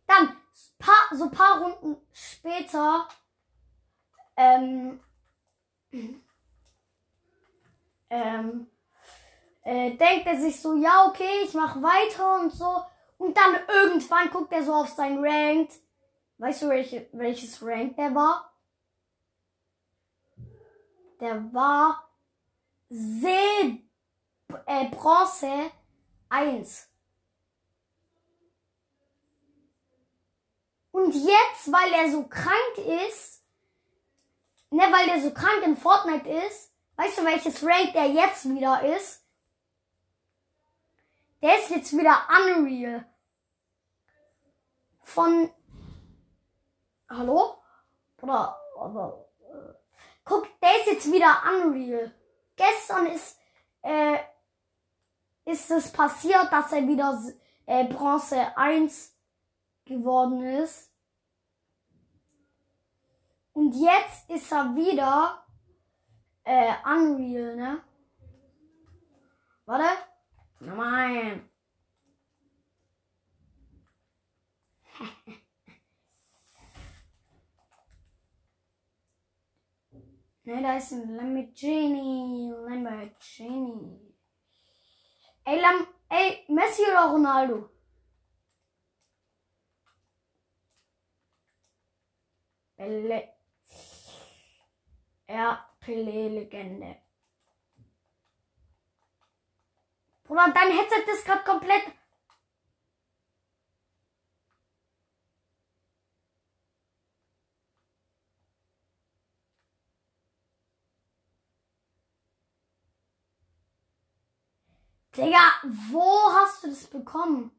dann 0.07 0.35
paar, 0.79 1.17
so 1.17 1.29
paar 1.29 1.61
Runden 1.61 1.97
später 2.13 3.07
ähm, 4.37 4.99
ähm, 8.09 8.71
äh, 9.63 9.91
denkt 9.97 10.27
er 10.27 10.39
sich 10.39 10.61
so, 10.61 10.75
ja 10.75 11.05
okay, 11.07 11.43
ich 11.43 11.53
mach 11.53 11.75
weiter 11.81 12.39
und 12.39 12.51
so. 12.51 12.81
Und 13.17 13.35
dann 13.35 13.59
irgendwann 13.67 14.29
guckt 14.29 14.53
er 14.53 14.63
so 14.63 14.73
auf 14.73 14.89
sein 14.89 15.19
Ranked 15.23 15.84
Weißt 16.37 16.63
du, 16.63 16.69
welche, 16.69 17.07
welches 17.13 17.61
Rank 17.61 17.95
der 17.95 18.13
war? 18.13 18.51
Der 21.19 21.53
war 21.53 22.09
Silb 22.89 23.81
äh, 24.65 24.89
Bronze 24.89 25.71
1. 26.29 26.89
Und 30.91 31.13
jetzt, 31.13 31.71
weil 31.71 31.91
er 31.93 32.11
so 32.11 32.23
krank 32.27 32.77
ist, 33.07 33.43
ne, 34.71 34.83
weil 34.91 35.07
der 35.07 35.21
so 35.21 35.31
krank 35.31 35.63
in 35.63 35.77
Fortnite 35.77 36.27
ist, 36.29 36.71
weißt 36.95 37.17
du, 37.17 37.25
welches 37.25 37.63
Rank 37.63 37.93
der 37.93 38.07
jetzt 38.11 38.47
wieder 38.47 38.81
ist? 38.95 39.23
Der 41.41 41.59
ist 41.59 41.69
jetzt 41.69 41.95
wieder 41.95 42.27
Unreal. 42.29 43.05
Von. 45.03 45.51
Hallo? 47.09 47.57
Oder. 48.21 48.59
Aber. 48.79 49.27
Äh, 49.39 49.73
guck, 50.23 50.47
der 50.59 50.77
ist 50.79 50.87
jetzt 50.87 51.11
wieder 51.11 51.41
Unreal. 51.51 52.11
Gestern 52.55 53.07
ist. 53.07 53.39
Äh, 53.81 54.19
ist 55.45 55.69
es 55.69 55.91
passiert, 55.91 56.51
dass 56.51 56.71
er 56.71 56.87
wieder 56.87 57.21
äh, 57.67 57.85
Bronze 57.85 58.57
1 58.57 59.15
geworden 59.85 60.43
ist. 60.43 60.91
Und 63.53 63.73
jetzt 63.73 64.29
ist 64.29 64.51
er 64.51 64.75
wieder 64.75 65.45
äh, 66.43 66.73
Unreal, 66.83 67.55
ne? 67.55 67.83
Warte. 69.65 69.87
Nein. 70.59 71.49
Ne, 80.55 80.61
da 80.61 80.77
ist 80.77 80.91
ein 80.91 81.15
Lamborghini. 81.15 82.51
Lamborghini. 82.67 84.15
Ey, 85.45 85.59
Lam 85.59 85.87
ey, 86.09 86.45
Messi 86.47 86.81
oder 86.83 87.11
Ronaldo? 87.11 87.69
Pelle. 92.75 93.35
Ja, 95.27 95.69
Pele-Legende. 95.79 96.97
Bruder, 100.23 100.51
dein 100.53 100.71
Headset 100.71 101.11
ist 101.11 101.25
gerade 101.25 101.43
komplett. 101.43 101.83
Digga, 115.17 115.51
wo 115.91 116.31
hast 116.33 116.63
du 116.63 116.67
das 116.69 116.87
bekommen? 116.87 117.51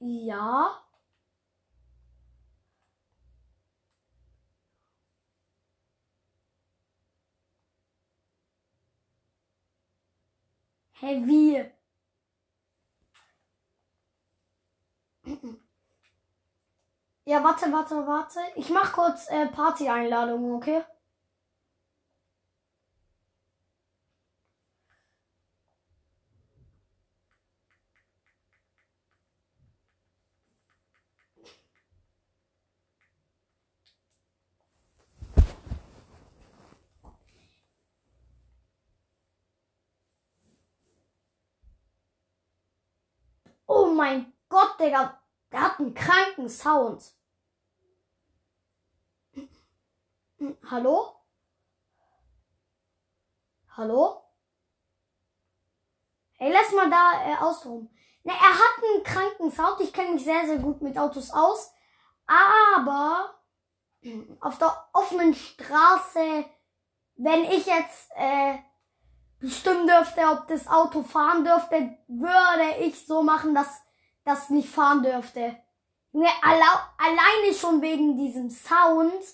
Ja. 0.00 0.82
Hä, 11.00 11.26
wie? 11.26 11.72
Ja, 17.24 17.42
warte, 17.44 17.72
warte, 17.72 17.94
warte. 18.06 18.40
Ich 18.56 18.68
mach 18.70 18.92
kurz 18.92 19.28
äh, 19.28 19.46
Party-Einladungen, 19.46 20.54
okay? 20.54 20.82
Oh 43.66 43.91
mein 44.02 44.32
Gott, 44.48 44.80
Digga. 44.80 45.16
Der 45.52 45.60
hat 45.60 45.78
einen 45.78 45.94
kranken 45.94 46.48
Sound. 46.48 47.04
Hallo? 50.68 51.14
Hallo? 53.76 54.24
Hey, 56.32 56.52
lass 56.52 56.72
mal 56.72 56.90
da 56.90 57.12
äh, 57.30 57.36
ausruhen. 57.36 57.96
Ne, 58.24 58.32
er 58.32 58.54
hat 58.62 58.82
einen 58.82 59.04
kranken 59.04 59.52
Sound. 59.52 59.80
Ich 59.80 59.92
kenne 59.92 60.14
mich 60.14 60.24
sehr, 60.24 60.46
sehr 60.46 60.58
gut 60.58 60.82
mit 60.82 60.98
Autos 60.98 61.30
aus. 61.30 61.72
Aber 62.26 63.32
auf 64.40 64.58
der 64.58 64.88
offenen 64.94 65.32
Straße, 65.32 66.44
wenn 67.14 67.44
ich 67.44 67.66
jetzt 67.66 68.10
äh, 68.16 68.58
bestimmen 69.38 69.86
dürfte, 69.86 70.22
ob 70.22 70.48
das 70.48 70.66
Auto 70.66 71.04
fahren 71.04 71.44
dürfte, 71.44 71.96
würde 72.08 72.78
ich 72.80 73.06
so 73.06 73.22
machen, 73.22 73.54
dass 73.54 73.80
das 74.24 74.50
nicht 74.50 74.68
fahren 74.68 75.02
dürfte. 75.02 75.56
Junge, 76.12 76.28
alleine 76.42 77.54
schon 77.54 77.80
wegen 77.80 78.16
diesem 78.16 78.50
Sound, 78.50 79.24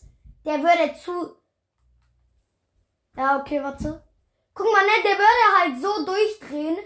der 0.45 0.62
würde 0.62 0.95
zu. 0.99 1.36
Ja, 3.16 3.41
okay, 3.41 3.62
warte. 3.62 4.05
Guck 4.55 4.72
mal, 4.72 4.84
ne, 4.84 5.03
der 5.05 5.18
würde 5.18 5.59
halt 5.59 5.82
so 5.82 6.05
durchdrehen, 6.05 6.78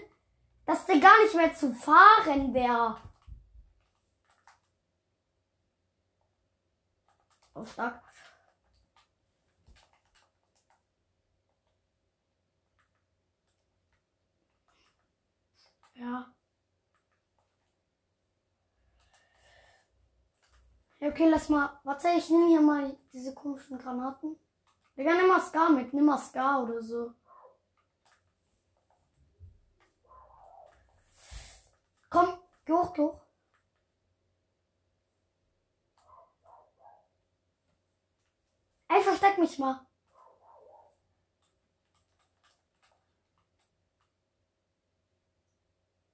dass 0.65 0.85
der 0.85 0.99
gar 0.99 1.21
nicht 1.23 1.35
mehr 1.35 1.53
zu 1.53 1.73
fahren 1.73 2.53
wäre. 2.53 2.97
Oh, 7.55 7.65
stark. 7.65 8.01
Ja. 15.95 16.32
Okay, 21.05 21.27
lass 21.29 21.49
mal. 21.49 21.79
Warte, 21.83 22.07
ich 22.17 22.29
nehme 22.29 22.47
hier 22.47 22.61
mal 22.61 22.95
diese 23.11 23.33
komischen 23.33 23.77
Granaten. 23.77 24.39
Digga, 24.95 25.13
nimm 25.13 25.27
mal 25.27 25.41
Scar 25.41 25.69
mit. 25.69 25.93
Nimm 25.93 26.05
mal 26.05 26.17
Scar 26.17 26.63
oder 26.63 26.81
so. 26.81 27.13
Komm, 32.09 32.39
geh 32.63 32.71
hoch, 32.71 32.93
geh 32.93 33.01
hoch. 33.01 33.21
Ey, 38.87 39.01
versteck 39.01 39.37
mich 39.39 39.59
mal. 39.59 39.85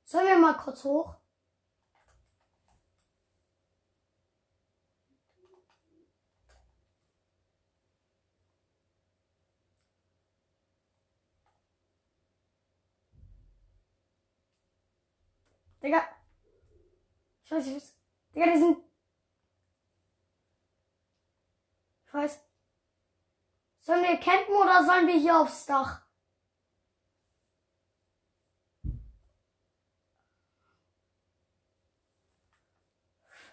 Sollen 0.04 0.28
wir 0.28 0.38
mal 0.40 0.58
kurz 0.58 0.84
hoch? 0.84 1.19
Digga. 15.82 16.04
Ich 17.44 17.52
weiß, 17.52 17.68
ich 17.68 17.76
weiß. 17.76 17.96
Digga, 18.36 18.46
die 18.46 18.60
sind. 18.60 18.78
Ich 22.06 22.14
weiß. 22.14 22.40
Sollen 23.82 24.04
wir 24.04 24.18
campen 24.18 24.56
oder 24.56 24.86
sollen 24.86 25.08
wir 25.08 25.16
hier 25.16 25.40
aufs 25.40 25.66
Dach? 25.66 26.02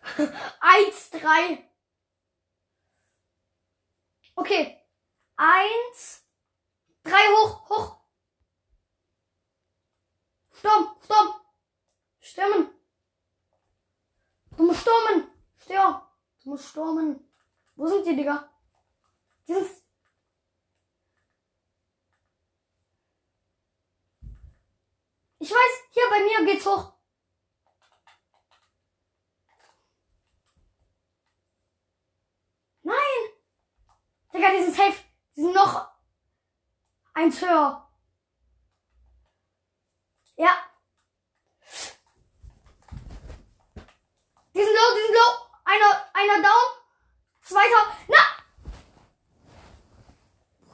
Eins, 0.61 1.11
drei. 1.11 1.71
Okay. 4.35 4.79
Eins, 5.37 6.25
drei, 7.03 7.27
hoch, 7.29 7.69
hoch. 7.69 7.97
Sturm, 10.53 10.97
Sturm. 11.05 11.46
Stürmen. 12.27 12.71
Du 14.57 14.67
musst 14.67 14.81
stürmen. 14.81 15.31
Stör. 15.59 16.11
Du 16.43 16.51
musst 16.51 16.69
stürmen. 16.69 17.33
Wo 17.77 17.87
sind 17.87 18.07
die, 18.07 18.17
Digga? 18.17 18.51
Die 19.47 19.55
sind... 19.55 19.71
Ich 25.39 25.51
weiß, 25.51 25.85
hier 25.91 26.09
bei 26.11 26.21
mir 26.21 26.53
geht's 26.53 26.67
hoch. 26.67 26.97
Digga, 34.37 34.51
die 34.51 34.63
sind 34.65 34.77
safe. 34.77 35.03
Die 35.35 35.41
sind 35.41 35.55
noch 35.55 35.89
eins 37.15 37.41
höher. 37.41 37.91
Ja. 40.37 40.51
Die 44.57 44.65
sind 44.65 44.73
low, 44.73 44.95
die 44.97 45.03
sind 45.03 45.15
low. 45.15 45.33
Einer, 45.65 46.07
einer 46.15 46.43
down. 46.43 46.67
Zweiter. 47.43 47.93
Na! 48.09 48.23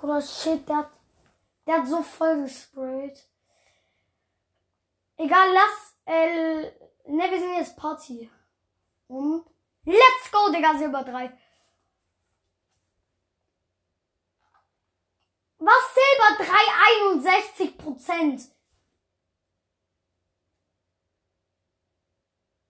Oder 0.03 0.23
shit, 0.23 0.69
der 0.69 0.77
hat, 0.77 0.91
der 1.67 1.79
hat 1.79 1.89
so 1.89 2.01
voll 2.01 2.43
gesprayt. 2.43 3.29
Egal, 5.17 5.53
lass, 5.53 5.97
äh, 6.07 6.63
ne, 7.07 7.31
wir 7.31 7.41
sind 7.41 7.57
jetzt 7.57 7.77
Party. 7.77 8.31
Und 9.09 9.47
let's 9.85 10.31
go, 10.31 10.53
Digga, 10.53 10.79
Silber 10.79 11.03
3. 11.03 11.37
Was 15.59 15.95
Silber 15.95 16.37
3? 16.39 16.55
61 17.15 17.79
Prozent. 17.79 18.43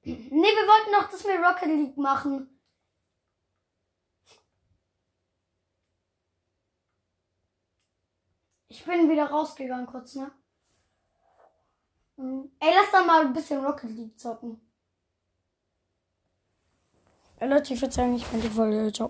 Ne, 0.04 0.14
wir 0.48 0.66
wollten 0.66 0.90
noch 0.92 1.10
das 1.10 1.24
mit 1.24 1.38
Rocket 1.38 1.68
League 1.68 1.96
machen. 1.96 2.48
Ich 8.68 8.84
bin 8.84 9.08
wieder 9.10 9.26
rausgegangen 9.26 9.86
kurz, 9.86 10.14
ne? 10.14 10.32
Mhm. 12.16 12.50
Ey, 12.58 12.70
lass 12.74 12.90
da 12.90 13.04
mal 13.04 13.26
ein 13.26 13.32
bisschen 13.32 13.64
Rocket 13.64 13.90
League 13.90 14.18
zocken. 14.18 14.60
Ey, 17.36 17.48
Leute, 17.48 17.74
ich 17.74 17.80
würde 17.80 17.92
sagen, 17.94 18.14
ich 18.14 18.26
bin 18.26 18.40
die 18.40 18.48
Folge. 18.48 18.92
Ciao. 18.92 19.00